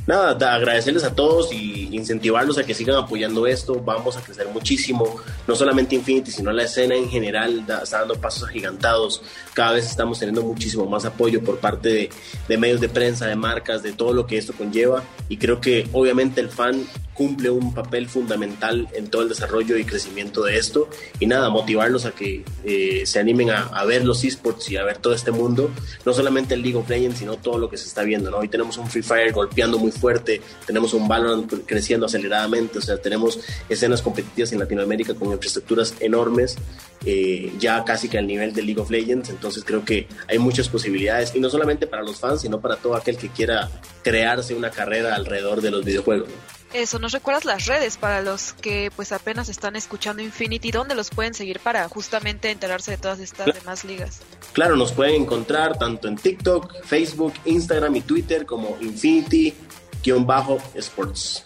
[0.07, 3.81] nada, agradecerles a todos y incentivarlos a que sigan apoyando esto.
[3.83, 5.16] Vamos a crecer muchísimo,
[5.47, 9.23] no solamente Infinity, sino la escena en general está dando pasos agigantados.
[9.55, 12.11] Cada vez estamos teniendo muchísimo más apoyo por parte
[12.47, 15.03] de, medios de prensa, de marcas, de todo lo que esto conlleva.
[15.31, 19.85] Y creo que obviamente el fan cumple un papel fundamental en todo el desarrollo y
[19.85, 20.88] crecimiento de esto.
[21.18, 24.85] Y nada, motivarlos a que eh, se animen a, a, ver los esports y a
[24.85, 25.70] ver todo este mundo,
[26.05, 28.31] no solamente el League of Legends, sino todo lo que se está viendo.
[28.31, 28.38] ¿no?
[28.38, 32.98] Hoy tenemos un Free Fire golpeando muy fuerte, tenemos un Valorant creciendo aceleradamente, o sea,
[32.98, 36.57] tenemos escenas competitivas en Latinoamérica con infraestructuras enormes,
[37.05, 40.68] eh, ya casi que al nivel de League of Legends, entonces creo que hay muchas
[40.68, 43.70] posibilidades, y no solamente para los fans, sino para todo aquel que quiera
[44.02, 46.29] crearse una carrera alrededor de los videojuegos.
[46.29, 46.56] ¿no?
[46.72, 50.72] Eso, ¿nos recuerdas las redes para los que pues apenas están escuchando Infinity?
[50.72, 53.61] ¿Dónde los pueden seguir para justamente enterarse de todas estas claro.
[53.61, 54.20] demás ligas?
[54.52, 61.44] Claro, nos pueden encontrar tanto en TikTok, Facebook, Instagram y Twitter como Infinity-Sports.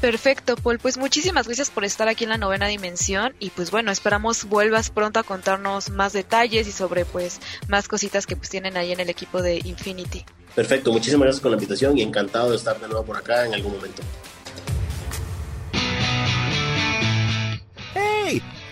[0.00, 0.78] Perfecto, Paul.
[0.78, 4.90] Pues muchísimas gracias por estar aquí en la novena dimensión y pues bueno, esperamos vuelvas
[4.90, 9.00] pronto a contarnos más detalles y sobre pues más cositas que pues tienen ahí en
[9.00, 10.26] el equipo de Infinity.
[10.54, 13.54] Perfecto, muchísimas gracias por la invitación y encantado de estar de nuevo por acá en
[13.54, 14.02] algún momento.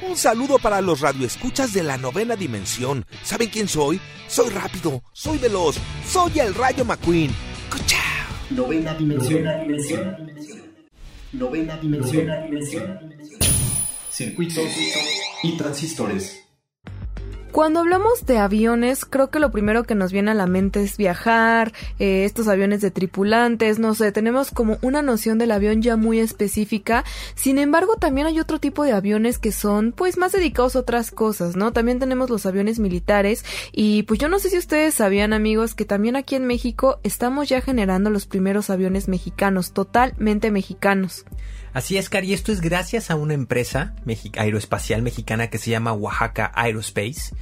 [0.03, 3.07] Un saludo para los radioescuchas de la novena dimensión.
[3.23, 4.01] ¿Saben quién soy?
[4.27, 7.31] Soy rápido, soy veloz, soy el Rayo McQueen.
[7.71, 8.01] ¡Cuchao!
[8.51, 9.45] Novena dimensión.
[9.45, 10.33] Novena dimensión.
[11.33, 12.27] Novena dimensión.
[12.27, 13.15] Novena dimensión.
[14.11, 14.67] Circuitos
[15.45, 16.45] y transistores.
[17.53, 20.97] Cuando hablamos de aviones, creo que lo primero que nos viene a la mente es
[20.97, 25.97] viajar, eh, estos aviones de tripulantes, no sé, tenemos como una noción del avión ya
[25.99, 27.05] muy específica.
[27.35, 31.11] Sin embargo, también hay otro tipo de aviones que son pues más dedicados a otras
[31.11, 31.75] cosas, ¿no?
[31.75, 35.85] También tenemos los aviones militares y pues yo no sé si ustedes sabían amigos que
[35.85, 41.27] también aquí en México estamos ya generando los primeros aviones mexicanos, totalmente mexicanos.
[41.74, 43.94] Así es, Cari, esto es gracias a una empresa
[44.37, 47.35] aeroespacial mexicana que se llama Oaxaca Aerospace.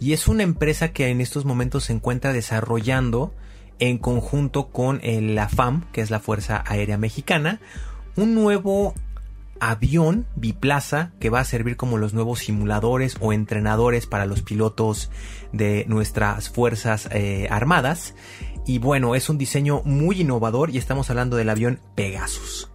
[0.00, 3.34] Y es una empresa que en estos momentos se encuentra desarrollando
[3.78, 7.60] en conjunto con la FAM, que es la Fuerza Aérea Mexicana,
[8.16, 8.94] un nuevo
[9.60, 15.10] avión biplaza que va a servir como los nuevos simuladores o entrenadores para los pilotos
[15.52, 18.14] de nuestras fuerzas eh, armadas.
[18.66, 22.70] Y bueno, es un diseño muy innovador y estamos hablando del avión Pegasus.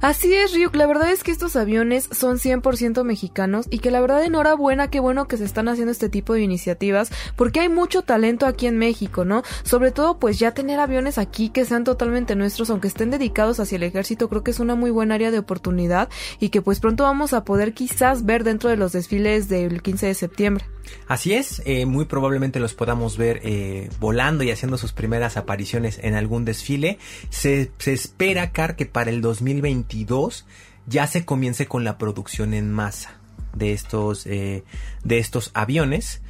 [0.00, 0.74] Así es, Ryuk.
[0.74, 5.00] La verdad es que estos aviones son 100% mexicanos y que la verdad enhorabuena, qué
[5.00, 8.78] bueno que se están haciendo este tipo de iniciativas porque hay mucho talento aquí en
[8.78, 9.42] México, ¿no?
[9.62, 13.76] Sobre todo pues ya tener aviones aquí que sean totalmente nuestros, aunque estén dedicados hacia
[13.76, 16.08] el ejército, creo que es una muy buena área de oportunidad
[16.40, 20.06] y que pues pronto vamos a poder quizás ver dentro de los desfiles del 15
[20.06, 20.64] de septiembre.
[21.08, 26.00] Así es, eh, muy probablemente los podamos ver eh, volando y haciendo sus primeras apariciones
[26.02, 26.98] en algún desfile.
[27.30, 29.20] Se, se espera, Car, que para el
[29.66, 30.46] 2022
[30.86, 33.18] ya se comience con la producción en masa
[33.54, 34.64] de estos, eh,
[35.04, 36.20] de estos aviones.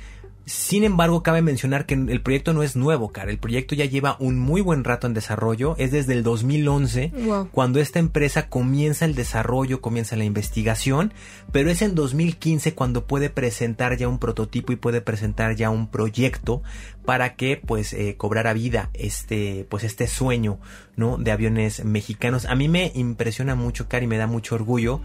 [0.46, 3.32] Sin embargo, cabe mencionar que el proyecto no es nuevo, cara.
[3.32, 5.74] El proyecto ya lleva un muy buen rato en desarrollo.
[5.76, 7.48] Es desde el 2011 wow.
[7.50, 11.12] cuando esta empresa comienza el desarrollo, comienza la investigación.
[11.50, 15.88] Pero es en 2015 cuando puede presentar ya un prototipo y puede presentar ya un
[15.88, 16.62] proyecto
[17.04, 20.60] para que pues eh, cobrara vida este pues este sueño
[20.94, 22.44] no de aviones mexicanos.
[22.44, 25.00] A mí me impresiona mucho, Cari, me da mucho orgullo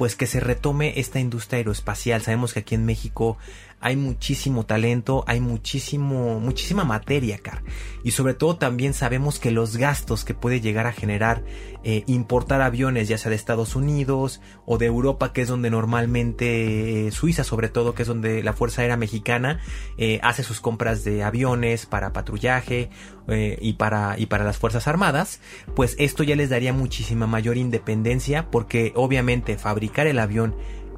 [0.00, 2.22] pues que se retome esta industria aeroespacial.
[2.22, 3.36] Sabemos que aquí en México
[3.80, 7.62] hay muchísimo talento, hay muchísimo, muchísima materia, Car.
[8.04, 11.42] Y sobre todo también sabemos que los gastos que puede llegar a generar
[11.82, 17.06] eh, importar aviones, ya sea de Estados Unidos o de Europa, que es donde normalmente,
[17.06, 19.60] eh, Suiza sobre todo, que es donde la Fuerza Aérea Mexicana
[19.96, 22.90] eh, hace sus compras de aviones para patrullaje
[23.60, 25.40] y, para, y para las Fuerzas Armadas,
[25.76, 30.56] pues esto ya les daría muchísima mayor independencia porque obviamente fabricar el avión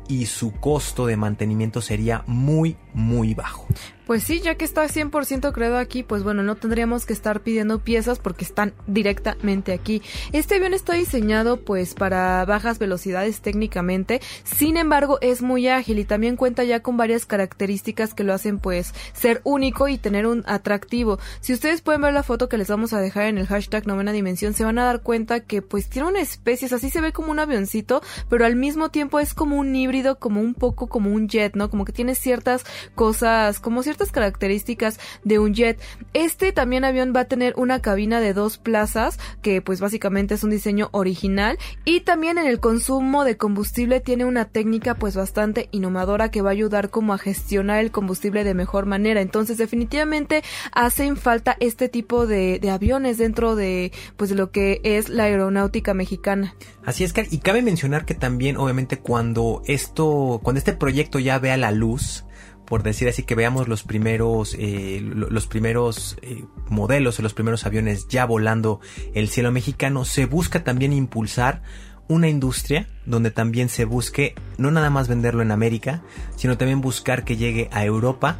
[0.09, 3.67] y su costo de mantenimiento sería muy muy bajo.
[4.07, 7.79] Pues sí, ya que está 100% creado aquí, pues bueno, no tendríamos que estar pidiendo
[7.79, 10.03] piezas porque están directamente aquí.
[10.33, 16.05] Este avión está diseñado pues para bajas velocidades técnicamente, sin embargo es muy ágil y
[16.05, 20.43] también cuenta ya con varias características que lo hacen pues ser único y tener un
[20.47, 21.21] atractivo.
[21.41, 24.11] Si ustedes pueden ver la foto que les vamos a dejar en el hashtag novena
[24.11, 27.31] dimensión, se van a dar cuenta que pues tiene una especie, así se ve como
[27.31, 31.29] un avioncito, pero al mismo tiempo es como un híbrido, como un poco como un
[31.29, 31.71] jet, ¿no?
[31.71, 35.81] Como que tiene ciertas cosas, como ciertas características de un jet.
[36.12, 40.45] Este también avión va a tener una cabina de dos plazas, que pues básicamente es
[40.45, 45.68] un diseño original, y también en el consumo de combustible tiene una técnica pues bastante
[45.73, 49.21] innovadora que va a ayudar como a gestionar el combustible de mejor manera.
[49.21, 50.42] Entonces definitivamente
[50.73, 55.25] hacen falta este tipo de, de aviones dentro de pues de lo que es la
[55.25, 56.55] aeronáutica mexicana.
[56.85, 61.57] Así es, y cabe mencionar que también obviamente cuando esto, cuando este proyecto ya vea
[61.57, 62.25] la luz,
[62.73, 67.67] por decir así que veamos los primeros eh, los primeros eh, modelos o los primeros
[67.67, 68.81] aviones ya volando
[69.13, 71.63] el cielo mexicano se busca también impulsar
[72.09, 76.03] una industria donde también se busque no nada más venderlo en América
[76.35, 78.39] sino también buscar que llegue a Europa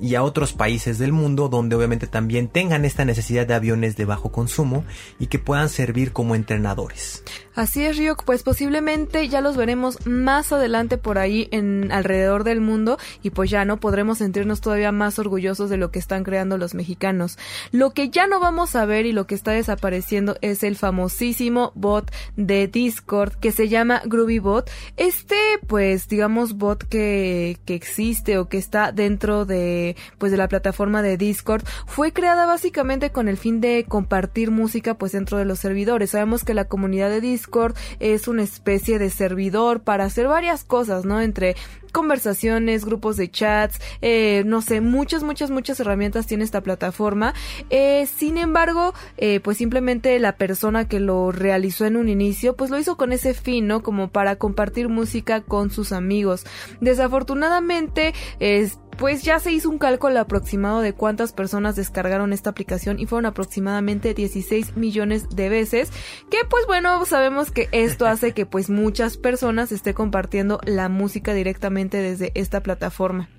[0.00, 4.04] y a otros países del mundo donde obviamente también tengan esta necesidad de aviones de
[4.04, 4.84] bajo consumo
[5.18, 7.22] y que puedan servir como entrenadores.
[7.60, 12.62] Así es, Ryuk, pues posiblemente ya los veremos más adelante por ahí en alrededor del
[12.62, 16.56] mundo y pues ya no podremos sentirnos todavía más orgullosos de lo que están creando
[16.56, 17.36] los mexicanos.
[17.70, 21.72] Lo que ya no vamos a ver y lo que está desapareciendo es el famosísimo
[21.74, 24.70] bot de Discord que se llama GroovyBot.
[24.96, 30.48] Este, pues digamos bot que, que existe o que está dentro de pues de la
[30.48, 35.44] plataforma de Discord fue creada básicamente con el fin de compartir música pues dentro de
[35.44, 36.12] los servidores.
[36.12, 37.49] Sabemos que la comunidad de Discord
[37.98, 41.20] es una especie de servidor para hacer varias cosas, ¿no?
[41.20, 41.56] Entre
[41.90, 47.34] conversaciones, grupos de chats, eh, no sé, muchas, muchas, muchas herramientas tiene esta plataforma.
[47.68, 52.70] Eh, sin embargo, eh, pues simplemente la persona que lo realizó en un inicio, pues
[52.70, 53.82] lo hizo con ese fin, ¿no?
[53.82, 56.44] Como para compartir música con sus amigos.
[56.80, 63.00] Desafortunadamente, es pues ya se hizo un cálculo aproximado de cuántas personas descargaron esta aplicación
[63.00, 65.90] y fueron aproximadamente 16 millones de veces,
[66.30, 71.32] que pues bueno, sabemos que esto hace que pues muchas personas esté compartiendo la música
[71.32, 73.30] directamente desde esta plataforma.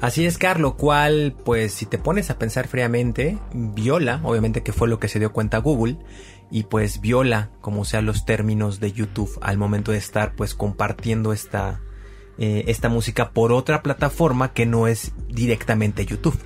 [0.00, 4.72] Así es, Carlos, lo cual, pues si te pones a pensar fríamente, viola, obviamente que
[4.72, 5.98] fue lo que se dio cuenta Google,
[6.50, 11.34] y pues viola como sea los términos de YouTube al momento de estar pues compartiendo
[11.34, 11.82] esta,
[12.38, 16.38] eh, esta música por otra plataforma que no es directamente YouTube.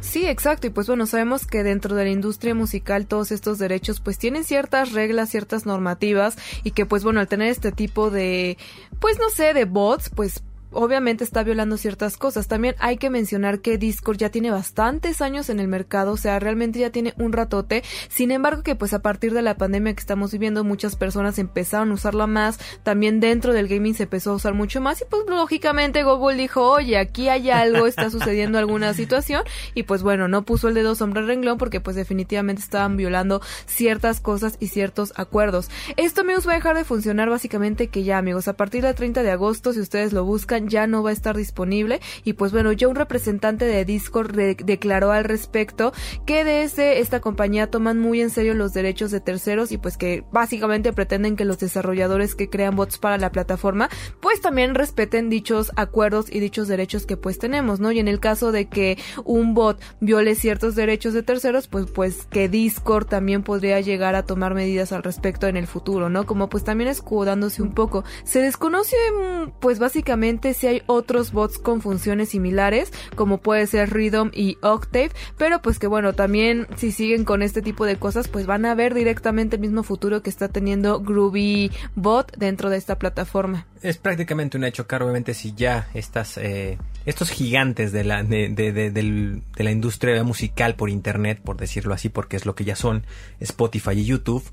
[0.00, 0.66] Sí, exacto.
[0.66, 4.44] Y pues bueno, sabemos que dentro de la industria musical todos estos derechos pues tienen
[4.44, 8.56] ciertas reglas, ciertas normativas y que pues bueno, al tener este tipo de,
[9.00, 10.42] pues no sé, de bots, pues
[10.72, 12.48] obviamente está violando ciertas cosas.
[12.48, 16.38] También hay que mencionar que Discord ya tiene bastantes años en el mercado, o sea,
[16.38, 17.82] realmente ya tiene un ratote.
[18.08, 21.90] Sin embargo, que pues a partir de la pandemia que estamos viviendo, muchas personas empezaron
[21.90, 22.58] a usarla más.
[22.82, 26.62] También dentro del gaming se empezó a usar mucho más y pues lógicamente Google dijo,
[26.70, 29.42] oye, aquí hay algo, está sucediendo alguna situación
[29.74, 34.20] y pues bueno, no puso el dedo sombra renglón porque pues definitivamente estaban violando ciertas
[34.20, 35.68] cosas y ciertos acuerdos.
[35.96, 39.22] Esto amigos va a dejar de funcionar básicamente que ya amigos, a partir del 30
[39.22, 42.72] de agosto, si ustedes lo buscan, ya no va a estar disponible y pues bueno,
[42.72, 45.92] ya un representante de Discord declaró al respecto
[46.26, 50.24] que desde esta compañía toman muy en serio los derechos de terceros y pues que
[50.32, 53.88] básicamente pretenden que los desarrolladores que crean bots para la plataforma
[54.20, 57.92] pues también respeten dichos acuerdos y dichos derechos que pues tenemos, ¿no?
[57.92, 62.26] Y en el caso de que un bot viole ciertos derechos de terceros, pues pues
[62.30, 66.26] que Discord también podría llegar a tomar medidas al respecto en el futuro, ¿no?
[66.26, 68.04] Como pues también escudándose un poco.
[68.24, 73.92] Se desconoce mm, pues básicamente si hay otros bots con funciones similares, como puede ser
[73.92, 78.28] Rhythm y Octave, pero pues que bueno, también si siguen con este tipo de cosas,
[78.28, 82.76] pues van a ver directamente el mismo futuro que está teniendo Groovy Bot dentro de
[82.76, 83.66] esta plataforma.
[83.82, 85.88] Es prácticamente un hecho, Caro, obviamente si ya
[86.36, 92.08] eh, estos gigantes de la, de, de la industria musical por internet, por decirlo así,
[92.08, 93.04] porque es lo que ya son,
[93.40, 94.44] Spotify y YouTube,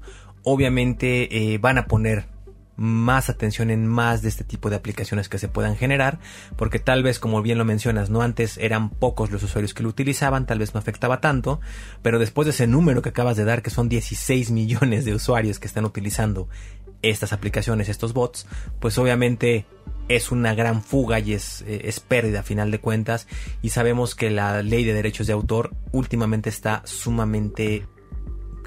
[0.44, 2.26] obviamente eh, van a poner
[2.80, 6.20] más atención en más de este tipo de aplicaciones que se puedan generar,
[6.56, 9.90] porque tal vez, como bien lo mencionas, no antes eran pocos los usuarios que lo
[9.90, 11.60] utilizaban, tal vez no afectaba tanto,
[12.02, 15.60] pero después de ese número que acabas de dar, que son 16 millones de usuarios
[15.60, 16.48] que están utilizando
[17.02, 18.48] estas aplicaciones, estos bots,
[18.80, 19.65] pues obviamente
[20.08, 23.27] es una gran fuga y es, eh, es, pérdida a final de cuentas
[23.62, 27.86] y sabemos que la ley de derechos de autor últimamente está sumamente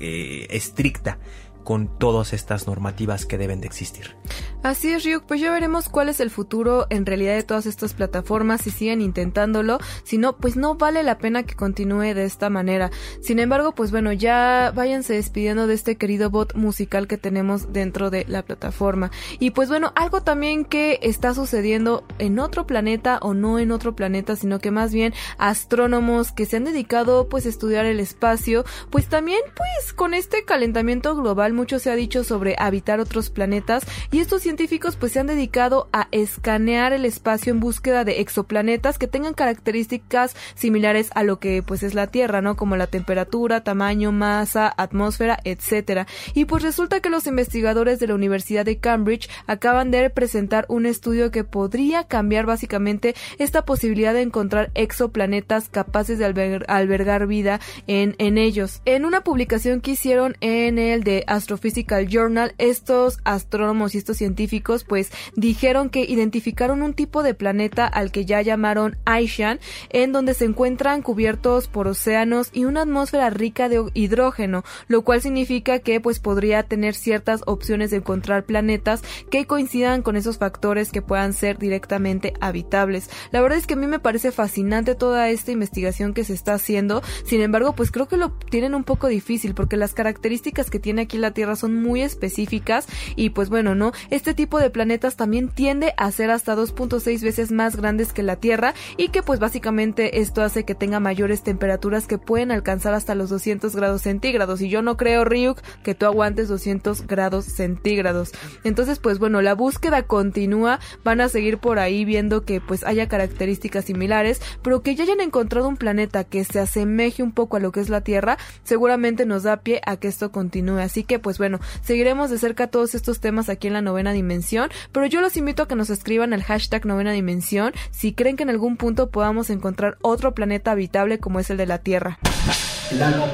[0.00, 1.18] eh, estricta
[1.64, 4.16] con todas estas normativas que deben de existir.
[4.62, 7.94] Así es, Ryuk, pues ya veremos cuál es el futuro en realidad de todas estas
[7.94, 12.48] plataformas, si siguen intentándolo, si no, pues no vale la pena que continúe de esta
[12.48, 12.92] manera.
[13.20, 18.08] Sin embargo, pues bueno, ya váyanse despidiendo de este querido bot musical que tenemos dentro
[18.08, 19.10] de la plataforma.
[19.40, 23.96] Y pues bueno, algo también que está sucediendo en otro planeta o no en otro
[23.96, 28.64] planeta, sino que más bien astrónomos que se han dedicado pues a estudiar el espacio,
[28.90, 33.84] pues también pues con este calentamiento global mucho se ha dicho sobre habitar otros planetas
[34.12, 38.98] y estos científicos pues se han dedicado a escanear el espacio en búsqueda de exoplanetas
[38.98, 42.54] que tengan características similares a lo que pues es la Tierra, ¿no?
[42.54, 46.06] Como la temperatura, tamaño, masa, atmósfera, etcétera.
[46.34, 50.84] Y pues resulta que los investigadores de la Universidad de Cambridge acaban de presentar un
[50.84, 58.16] estudio que podría cambiar básicamente esta posibilidad de encontrar exoplanetas capaces de albergar vida en,
[58.18, 58.82] en ellos.
[58.84, 64.41] En una publicación que hicieron en el de Astrophysical Journal, estos astrónomos y estos científicos
[64.88, 70.34] pues dijeron que identificaron un tipo de planeta al que ya llamaron Aishan, en donde
[70.34, 76.00] se encuentran cubiertos por océanos y una atmósfera rica de hidrógeno, lo cual significa que
[76.00, 81.32] pues podría tener ciertas opciones de encontrar planetas que coincidan con esos factores que puedan
[81.32, 83.10] ser directamente habitables.
[83.30, 86.54] La verdad es que a mí me parece fascinante toda esta investigación que se está
[86.54, 90.78] haciendo, sin embargo pues creo que lo tienen un poco difícil porque las características que
[90.78, 92.86] tiene aquí la Tierra son muy específicas
[93.16, 93.92] y pues bueno, ¿no?
[94.10, 98.36] Este tipo de planetas también tiende a ser hasta 2.6 veces más grandes que la
[98.36, 103.14] Tierra y que pues básicamente esto hace que tenga mayores temperaturas que pueden alcanzar hasta
[103.14, 108.32] los 200 grados centígrados y yo no creo Ryuk que tú aguantes 200 grados centígrados.
[108.64, 113.08] Entonces pues bueno, la búsqueda continúa, van a seguir por ahí viendo que pues haya
[113.08, 117.60] características similares, pero que ya hayan encontrado un planeta que se asemeje un poco a
[117.60, 120.78] lo que es la Tierra, seguramente nos da pie a que esto continúe.
[120.78, 124.70] Así que pues bueno, seguiremos de cerca todos estos temas aquí en la novena dimensión,
[124.92, 128.44] pero yo los invito a que nos escriban al hashtag novena dimensión si creen que
[128.44, 132.18] en algún punto podamos encontrar otro planeta habitable como es el de la Tierra.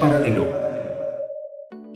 [0.00, 0.77] paralelo.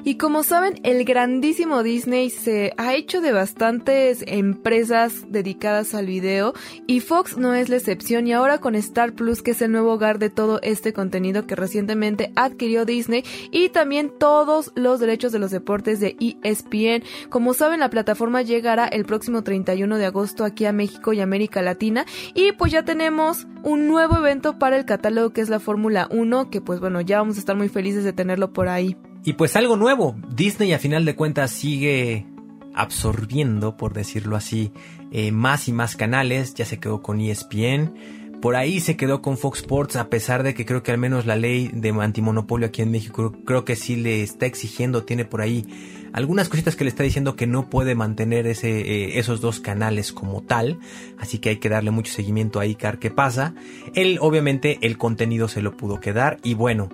[0.04, 6.54] Y como saben, el grandísimo Disney se ha hecho de bastantes empresas dedicadas al video
[6.88, 9.92] y Fox no es la excepción y ahora con Star Plus que es el nuevo
[9.92, 13.22] hogar de todo este contenido que recientemente adquirió Disney
[13.52, 17.04] y también todos los derechos de los deportes de ESPN.
[17.28, 21.62] Como saben, la plataforma llegará el próximo 31 de agosto aquí a México y América
[21.62, 26.08] Latina y pues ya tenemos un nuevo evento para el catálogo que es la Fórmula
[26.10, 28.96] 1 que pues bueno, ya vamos a estar muy felices de tenerlo por ahí.
[29.24, 32.26] Y pues algo nuevo, Disney a final de cuentas sigue
[32.74, 34.72] absorbiendo, por decirlo así,
[35.12, 37.94] eh, más y más canales, ya se quedó con ESPN,
[38.40, 41.26] por ahí se quedó con Fox Sports, a pesar de que creo que al menos
[41.26, 45.40] la ley de antimonopolio aquí en México creo que sí le está exigiendo, tiene por
[45.40, 45.64] ahí
[46.12, 50.12] algunas cositas que le está diciendo que no puede mantener ese, eh, esos dos canales
[50.12, 50.80] como tal,
[51.18, 53.54] así que hay que darle mucho seguimiento ahí, car qué pasa.
[53.94, 56.88] Él, obviamente, el contenido se lo pudo quedar y bueno,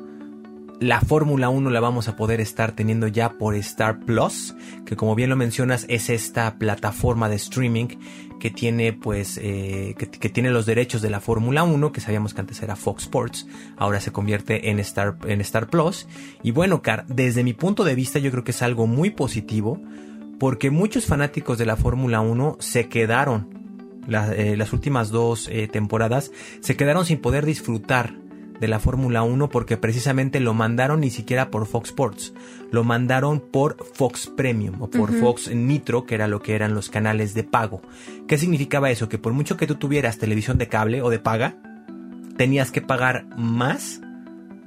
[0.80, 4.54] la Fórmula 1 la vamos a poder estar teniendo ya por Star Plus,
[4.86, 7.88] que como bien lo mencionas es esta plataforma de streaming
[8.38, 12.40] que tiene pues eh, que, tiene los derechos de la Fórmula 1, que sabíamos que
[12.40, 16.06] antes era Fox Sports, ahora se convierte en Star, en Star Plus.
[16.44, 19.80] Y bueno, Car, desde mi punto de vista yo creo que es algo muy positivo,
[20.38, 23.48] porque muchos fanáticos de la Fórmula 1 se quedaron,
[24.08, 28.27] eh, las últimas dos eh, temporadas, se quedaron sin poder disfrutar
[28.60, 32.34] de la Fórmula 1 porque precisamente lo mandaron ni siquiera por Fox Sports,
[32.70, 36.90] lo mandaron por Fox Premium o por Fox Nitro, que era lo que eran los
[36.90, 37.82] canales de pago.
[38.26, 39.08] ¿Qué significaba eso?
[39.08, 41.56] Que por mucho que tú tuvieras televisión de cable o de paga,
[42.36, 44.00] tenías que pagar más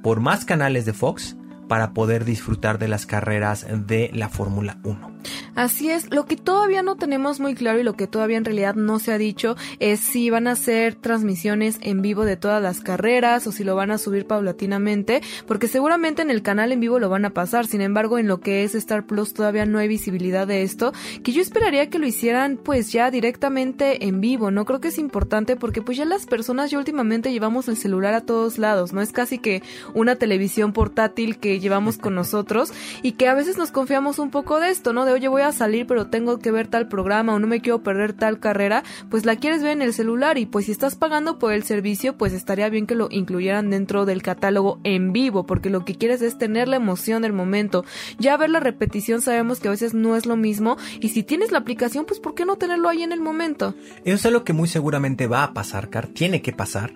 [0.02, 1.36] por más canales de Fox
[1.68, 5.11] para poder disfrutar de las carreras de la Fórmula 1.
[5.54, 8.74] Así es, lo que todavía no tenemos muy claro y lo que todavía en realidad
[8.74, 12.80] no se ha dicho es si van a hacer transmisiones en vivo de todas las
[12.80, 16.98] carreras o si lo van a subir paulatinamente, porque seguramente en el canal en vivo
[16.98, 19.88] lo van a pasar, sin embargo en lo que es Star Plus todavía no hay
[19.88, 20.92] visibilidad de esto,
[21.22, 24.98] que yo esperaría que lo hicieran pues ya directamente en vivo, no creo que es
[24.98, 29.00] importante porque pues ya las personas ya últimamente llevamos el celular a todos lados, no
[29.00, 29.62] es casi que
[29.94, 34.60] una televisión portátil que llevamos con nosotros y que a veces nos confiamos un poco
[34.60, 35.04] de esto, ¿no?
[35.12, 38.12] Oye, voy a salir, pero tengo que ver tal programa o no me quiero perder
[38.12, 41.52] tal carrera, pues la quieres ver en el celular y pues si estás pagando por
[41.52, 45.84] el servicio, pues estaría bien que lo incluyeran dentro del catálogo en vivo, porque lo
[45.84, 47.84] que quieres es tener la emoción del momento.
[48.18, 51.52] Ya ver la repetición sabemos que a veces no es lo mismo y si tienes
[51.52, 53.74] la aplicación, pues ¿por qué no tenerlo ahí en el momento?
[54.04, 56.92] Eso es algo que muy seguramente va a pasar, Car, tiene que pasar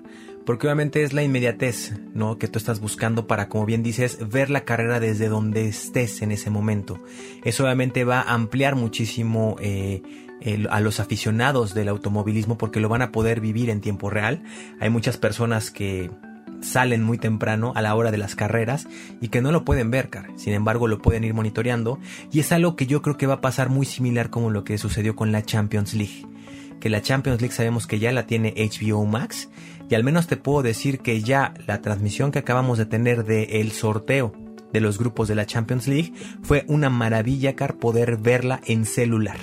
[0.46, 2.38] porque obviamente es la inmediatez, ¿no?
[2.38, 6.30] Que tú estás buscando para, como bien dices, ver la carrera desde donde estés en
[6.30, 7.02] ese momento.
[7.44, 10.02] Eso obviamente va a ampliar muchísimo eh,
[10.70, 14.44] a los aficionados del automovilismo porque lo van a poder vivir en tiempo real.
[14.80, 16.10] Hay muchas personas que
[16.60, 18.86] salen muy temprano a la hora de las carreras
[19.20, 20.30] y que no lo pueden ver, car.
[20.36, 21.98] sin embargo lo pueden ir monitoreando
[22.32, 24.78] y es algo que yo creo que va a pasar muy similar como lo que
[24.78, 26.24] sucedió con la Champions League
[26.80, 29.48] que la Champions League sabemos que ya la tiene HBO Max
[29.88, 33.60] y al menos te puedo decir que ya la transmisión que acabamos de tener de
[33.60, 34.32] el sorteo
[34.72, 36.12] de los grupos de la Champions League
[36.42, 39.38] fue una maravilla car poder verla en celular.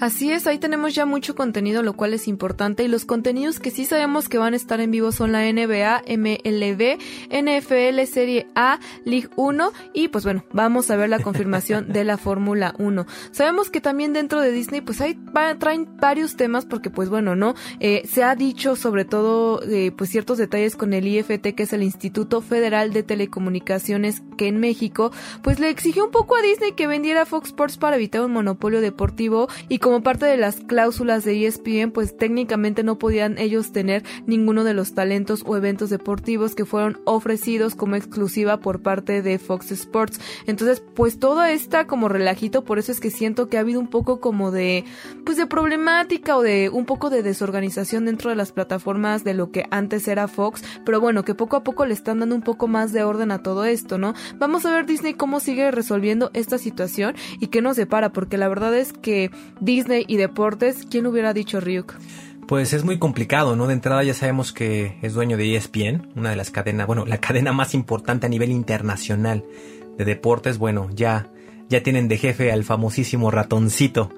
[0.00, 2.82] Así es, ahí tenemos ya mucho contenido, lo cual es importante.
[2.84, 6.02] Y los contenidos que sí sabemos que van a estar en vivo son la NBA,
[6.08, 6.98] MLB,
[7.30, 12.18] NFL, Serie A, League 1 y pues bueno, vamos a ver la confirmación de la
[12.18, 13.06] Fórmula 1.
[13.30, 15.18] Sabemos que también dentro de Disney pues hay
[15.58, 17.54] traen varios temas porque pues bueno, ¿no?
[17.80, 21.72] Eh, se ha dicho sobre todo eh, pues ciertos detalles con el IFT que es
[21.72, 26.72] el Instituto Federal de Telecomunicaciones que en México pues le exigió un poco a Disney
[26.72, 31.24] que vendiera Fox Sports para evitar un monopolio deportivo y como parte de las cláusulas
[31.24, 36.54] de ESPN, pues técnicamente no podían ellos tener ninguno de los talentos o eventos deportivos
[36.54, 40.18] que fueron ofrecidos como exclusiva por parte de Fox Sports.
[40.46, 43.88] Entonces, pues todo está como relajito, por eso es que siento que ha habido un
[43.88, 44.86] poco como de,
[45.26, 49.50] pues de problemática o de un poco de desorganización dentro de las plataformas de lo
[49.50, 52.68] que antes era Fox, pero bueno, que poco a poco le están dando un poco
[52.68, 54.14] más de orden a todo esto, ¿no?
[54.38, 58.48] Vamos a ver Disney cómo sigue resolviendo esta situación y qué nos separa, porque la
[58.48, 59.30] verdad es que
[59.60, 59.73] Disney
[60.06, 61.94] y deportes, ¿quién hubiera dicho Ryuk?
[62.46, 63.66] Pues es muy complicado, ¿no?
[63.66, 67.18] De entrada ya sabemos que es dueño de ESPN, una de las cadenas, bueno, la
[67.18, 69.44] cadena más importante a nivel internacional
[69.98, 70.58] de deportes.
[70.58, 71.28] Bueno, ya,
[71.68, 74.10] ya tienen de jefe al famosísimo ratoncito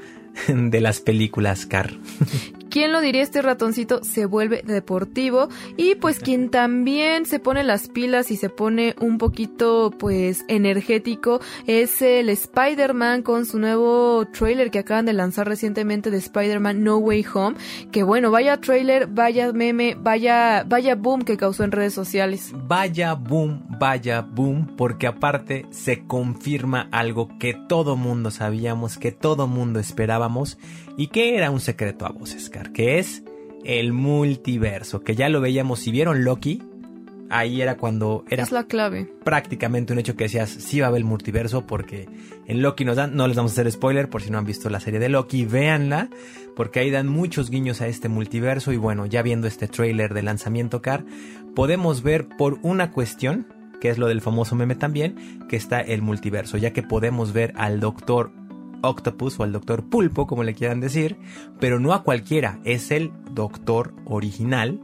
[0.49, 1.93] de las películas Car.
[2.77, 3.23] ¿Quién lo diría?
[3.23, 5.49] Este ratoncito se vuelve deportivo
[5.79, 11.41] y pues quien también se pone las pilas y se pone un poquito pues energético
[11.67, 16.99] es el Spider-Man con su nuevo trailer que acaban de lanzar recientemente de Spider-Man No
[16.99, 17.57] Way Home.
[17.93, 22.53] Que bueno, vaya trailer, vaya meme, vaya, vaya boom que causó en redes sociales.
[22.53, 29.47] Vaya boom, vaya boom, porque aparte se confirma algo que todo mundo sabíamos, que todo
[29.47, 30.59] mundo esperábamos
[30.97, 33.23] y que era un secreto a voces, Car, que es
[33.65, 36.63] el multiverso, que ya lo veíamos, si vieron Loki,
[37.29, 39.13] ahí era cuando era es la clave.
[39.25, 42.09] prácticamente un hecho que decías sí va a haber el multiverso porque
[42.47, 44.71] en Loki nos dan, no les vamos a hacer spoiler por si no han visto
[44.71, 46.09] la serie de Loki, véanla
[46.57, 48.73] porque ahí dan muchos guiños a este multiverso.
[48.73, 51.05] Y bueno, ya viendo este trailer de lanzamiento car,
[51.55, 53.47] podemos ver por una cuestión,
[53.81, 57.53] que es lo del famoso meme también, que está el multiverso, ya que podemos ver
[57.57, 58.33] al doctor
[58.89, 61.17] Octopus o al Doctor Pulpo, como le quieran decir,
[61.61, 64.81] pero no a cualquiera, es el Doctor original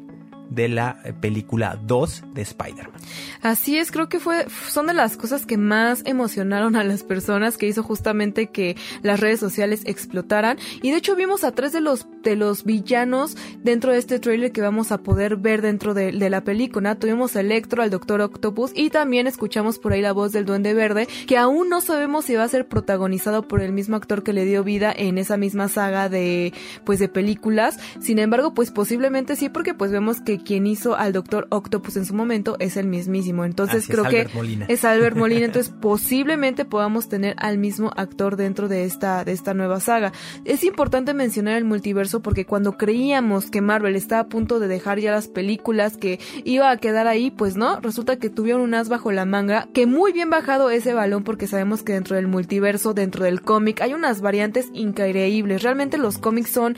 [0.55, 3.01] de la eh, película 2 de Spider-Man.
[3.43, 7.57] Así es, creo que fue son de las cosas que más emocionaron a las personas
[7.57, 11.81] que hizo justamente que las redes sociales explotaran y de hecho vimos a tres de
[11.81, 16.13] los de los villanos dentro de este trailer que vamos a poder ver dentro de,
[16.13, 16.95] la película.
[16.95, 20.73] Tuvimos a Electro, al Doctor Octopus y también escuchamos por ahí la voz del Duende
[20.73, 24.33] Verde que aún no sabemos si va a ser protagonizado por el mismo actor que
[24.33, 26.53] le dio vida en esa misma saga de
[26.85, 27.79] pues de películas.
[28.01, 32.05] Sin embargo, pues posiblemente sí porque pues vemos que quien hizo al Doctor Octopus en
[32.05, 33.45] su momento es el mismísimo.
[33.45, 34.29] Entonces creo que
[34.69, 35.47] es Albert Molina.
[35.47, 40.13] Entonces posiblemente podamos tener al mismo actor dentro de esta, de esta nueva saga.
[40.45, 44.99] Es importante mencionar el multiverso porque cuando creíamos que Marvel estaba a punto de dejar
[44.99, 48.89] ya las películas, que iba a quedar ahí, pues no, resulta que tuvieron un as
[48.89, 52.95] bajo la manga, que muy bien bajado ese balón porque sabemos que dentro del multiverso,
[52.95, 55.63] dentro del cómic, hay unas variantes increíbles.
[55.63, 56.77] Realmente los cómics son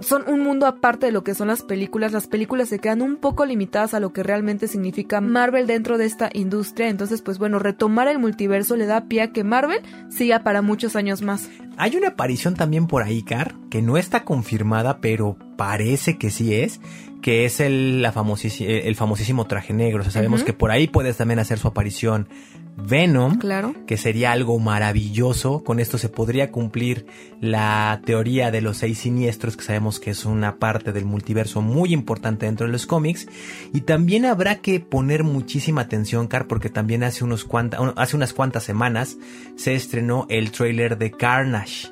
[0.00, 2.12] son un mundo aparte de lo que son las películas.
[2.12, 6.06] Las películas se quedan un poco limitadas a lo que realmente significa Marvel dentro de
[6.06, 6.88] esta industria.
[6.88, 9.80] Entonces, pues bueno, retomar el multiverso le da pie a que Marvel
[10.10, 11.48] siga para muchos años más.
[11.76, 16.54] Hay una aparición también por ahí, Car, que no está confirmada, pero parece que sí
[16.54, 16.80] es,
[17.26, 20.02] que es el, la famosísimo, el famosísimo traje negro.
[20.02, 22.28] O sea, sabemos que por ahí puedes también hacer su aparición
[22.76, 23.74] Venom, Claro.
[23.84, 25.64] que sería algo maravilloso.
[25.64, 27.04] Con esto se podría cumplir
[27.40, 31.92] la teoría de los seis siniestros, que sabemos que es una parte del multiverso muy
[31.92, 33.26] importante dentro de los cómics.
[33.74, 38.34] Y también habrá que poner muchísima atención, Car, porque también hace, unos cuanta- hace unas
[38.34, 39.16] cuantas semanas
[39.56, 41.88] se estrenó el tráiler de Carnage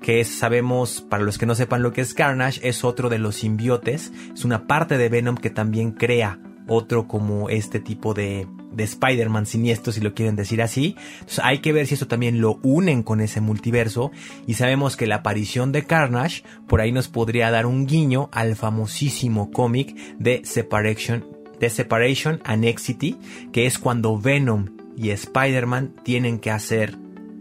[0.00, 3.36] Que sabemos, para los que no sepan lo que es Carnage, es otro de los
[3.36, 8.84] simbiotes, es una parte de Venom que también crea otro como este tipo de, de
[8.84, 10.96] Spider-Man siniestro, si lo quieren decir así.
[11.14, 14.12] Entonces hay que ver si eso también lo unen con ese multiverso.
[14.46, 18.54] Y sabemos que la aparición de Carnage por ahí nos podría dar un guiño al
[18.54, 21.26] famosísimo cómic de Separation,
[21.58, 23.16] de Separation Annexity,
[23.52, 26.96] que es cuando Venom y Spider-Man tienen que hacer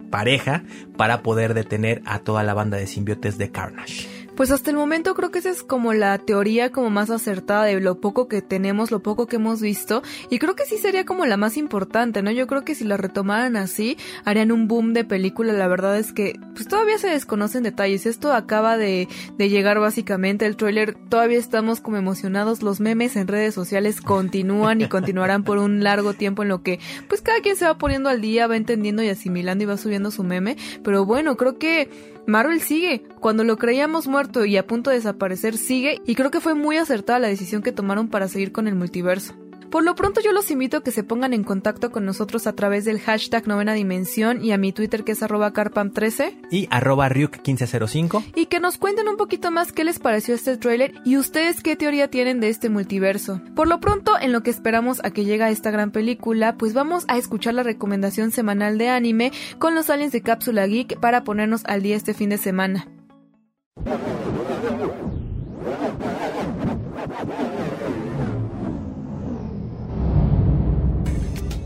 [0.10, 0.64] pareja
[0.97, 4.16] para poder detener a toda la banda de simbiotes de Carnage.
[4.38, 7.80] Pues hasta el momento creo que esa es como la teoría como más acertada de
[7.80, 10.04] lo poco que tenemos, lo poco que hemos visto.
[10.30, 12.30] Y creo que sí sería como la más importante, ¿no?
[12.30, 15.54] Yo creo que si la retomaran así, harían un boom de película.
[15.54, 18.06] La verdad es que pues todavía se desconocen detalles.
[18.06, 19.08] Esto acaba de,
[19.40, 20.46] de llegar básicamente.
[20.46, 22.62] El tráiler todavía estamos como emocionados.
[22.62, 26.80] Los memes en redes sociales continúan y continuarán por un largo tiempo en lo que
[27.08, 30.12] pues cada quien se va poniendo al día, va entendiendo y asimilando y va subiendo
[30.12, 30.58] su meme.
[30.84, 31.90] Pero bueno, creo que
[32.28, 33.04] Marvel sigue.
[33.22, 36.02] Cuando lo creíamos muerto y a punto de desaparecer, sigue.
[36.06, 39.34] Y creo que fue muy acertada la decisión que tomaron para seguir con el multiverso.
[39.72, 42.53] Por lo pronto yo los invito a que se pongan en contacto con nosotros a
[42.53, 47.09] través del hashtag novena dimensión y a mi Twitter que es arroba carpam13 Y arroba
[47.09, 48.24] Ryuk1505.
[48.36, 51.76] y que nos cuenten un poquito más qué les pareció este tráiler y ustedes qué
[51.76, 53.41] teoría tienen de este multiverso.
[53.55, 57.05] Por lo pronto, en lo que esperamos a que llegue esta gran película, pues vamos
[57.07, 61.63] a escuchar la recomendación semanal de anime con los aliens de Cápsula Geek para ponernos
[61.65, 62.88] al día este fin de semana.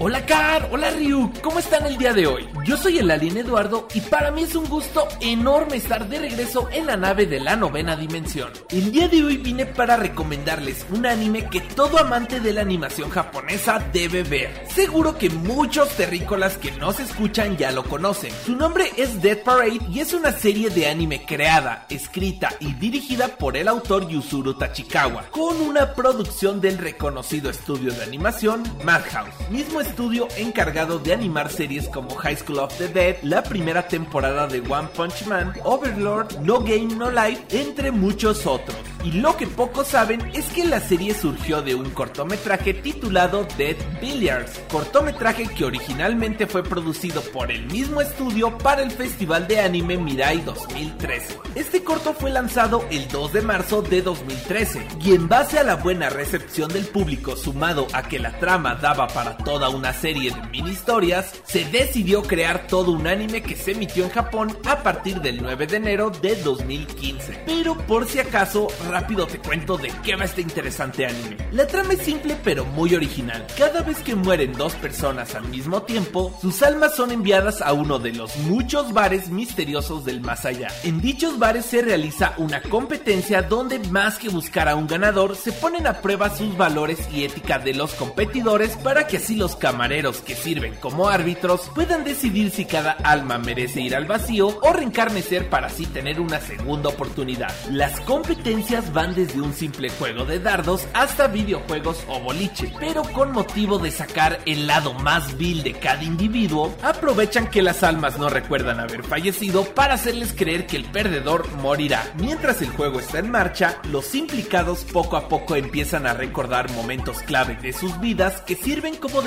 [0.04, 2.50] Hola Car, hola Ryu, ¿cómo están el día de hoy?
[2.66, 6.68] Yo soy el alien Eduardo y para mí es un gusto enorme estar de regreso
[6.72, 8.52] en la nave de la novena dimensión.
[8.70, 13.12] El día de hoy vine para recomendarles un anime que todo amante de la animación
[13.12, 14.64] japonesa debe ver.
[14.74, 18.34] Seguro que muchos terrícolas que no se escuchan ya lo conocen.
[18.44, 23.28] Su nombre es Dead Parade y es una serie de anime creada, escrita y dirigida
[23.28, 29.80] por el autor Yuzuru Tachikawa, con una producción del reconocido estudio de animación Madhouse, mismo
[29.92, 34.62] estudio encargado de animar series como High School of the Dead, la primera temporada de
[34.62, 38.78] One Punch Man, Overlord, No Game No Life, entre muchos otros.
[39.04, 43.76] Y lo que pocos saben es que la serie surgió de un cortometraje titulado Dead
[44.00, 49.98] Billiards, cortometraje que originalmente fue producido por el mismo estudio para el Festival de Anime
[49.98, 51.40] Mirai 2013.
[51.56, 55.76] Este corto fue lanzado el 2 de marzo de 2013 y en base a la
[55.76, 60.42] buena recepción del público sumado a que la trama daba para toda una serie de
[60.50, 65.22] mini historias, se decidió crear todo un anime que se emitió en Japón a partir
[65.22, 67.44] del 9 de enero de 2015.
[67.46, 71.38] Pero por si acaso, rápido te cuento de qué va este interesante anime.
[71.52, 73.46] La trama es simple pero muy original.
[73.58, 78.00] Cada vez que mueren dos personas al mismo tiempo, sus almas son enviadas a uno
[78.00, 80.70] de los muchos bares misteriosos del más allá.
[80.84, 85.52] En dichos bares se realiza una competencia donde más que buscar a un ganador, se
[85.52, 90.20] ponen a prueba sus valores y ética de los competidores para que así los camareros
[90.20, 95.50] que sirven como árbitros puedan decidir si cada alma merece ir al vacío o reencarnecer
[95.50, 97.54] para así tener una segunda oportunidad.
[97.70, 103.32] Las competencias van desde un simple juego de dardos hasta videojuegos o boliche, pero con
[103.32, 108.28] motivo de sacar el lado más vil de cada individuo, aprovechan que las almas no
[108.28, 112.04] recuerdan haber fallecido para hacerles creer que el perdedor morirá.
[112.18, 117.22] Mientras el juego está en marcha, los implicados poco a poco empiezan a recordar momentos
[117.22, 119.22] clave de sus vidas que sirven como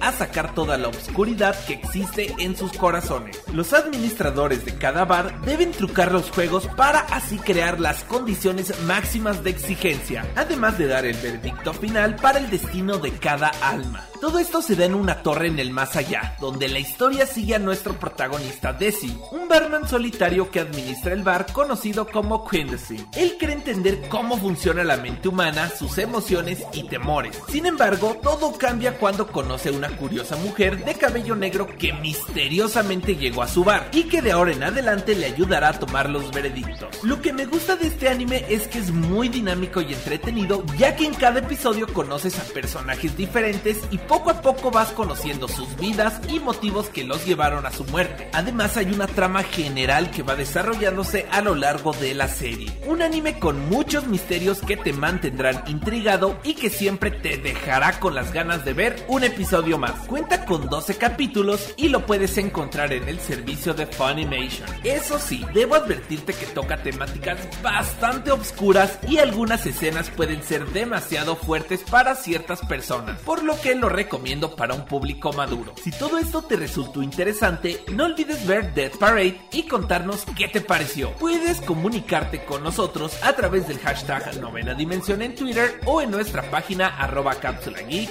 [0.00, 3.42] a sacar toda la oscuridad que existe en sus corazones.
[3.52, 9.42] Los administradores de cada bar deben trucar los juegos para así crear las condiciones máximas
[9.42, 14.06] de exigencia, además de dar el veredicto final para el destino de cada alma.
[14.20, 17.54] Todo esto se da en una torre en el más allá, donde la historia sigue
[17.54, 23.04] a nuestro protagonista Desi, un barman solitario que administra el bar conocido como Quindesy.
[23.14, 27.38] Él cree entender cómo funciona la mente humana, sus emociones y temores.
[27.48, 33.16] Sin embargo, todo cambia cuando conoce a una curiosa mujer de cabello negro que misteriosamente
[33.16, 36.30] llegó a su bar y que de ahora en adelante le ayudará a tomar los
[36.32, 37.02] veredictos.
[37.02, 40.96] Lo que me gusta de este anime es que es muy dinámico y entretenido, ya
[40.96, 45.76] que en cada episodio conoces a personajes diferentes y poco a poco vas conociendo sus
[45.76, 48.28] vidas y motivos que los llevaron a su muerte.
[48.32, 52.72] Además hay una trama general que va desarrollándose a lo largo de la serie.
[52.86, 58.14] Un anime con muchos misterios que te mantendrán intrigado y que siempre te dejará con
[58.14, 60.06] las ganas de ver un episodio más.
[60.06, 64.68] Cuenta con 12 capítulos y lo puedes encontrar en el servicio de Funimation.
[64.84, 71.36] Eso sí, debo advertirte que toca temáticas bastante obscuras y algunas escenas pueden ser demasiado
[71.36, 75.72] fuertes para ciertas personas, por lo que lo recomiendo para un público maduro.
[75.82, 80.60] Si todo esto te resultó interesante, no olvides ver Dead Parade y contarnos qué te
[80.60, 81.12] pareció.
[81.14, 86.42] Puedes comunicarte con nosotros a través del hashtag novena dimensión en Twitter o en nuestra
[86.50, 88.10] página arroba cápsula geek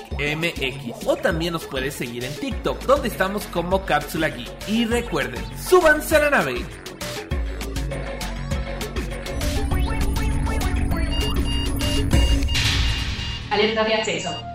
[1.06, 6.16] o también nos puedes seguir en TikTok donde estamos como cápsula geek y recuerden, súbanse
[6.16, 6.66] a la nave.
[13.52, 14.55] Alerta de acceso.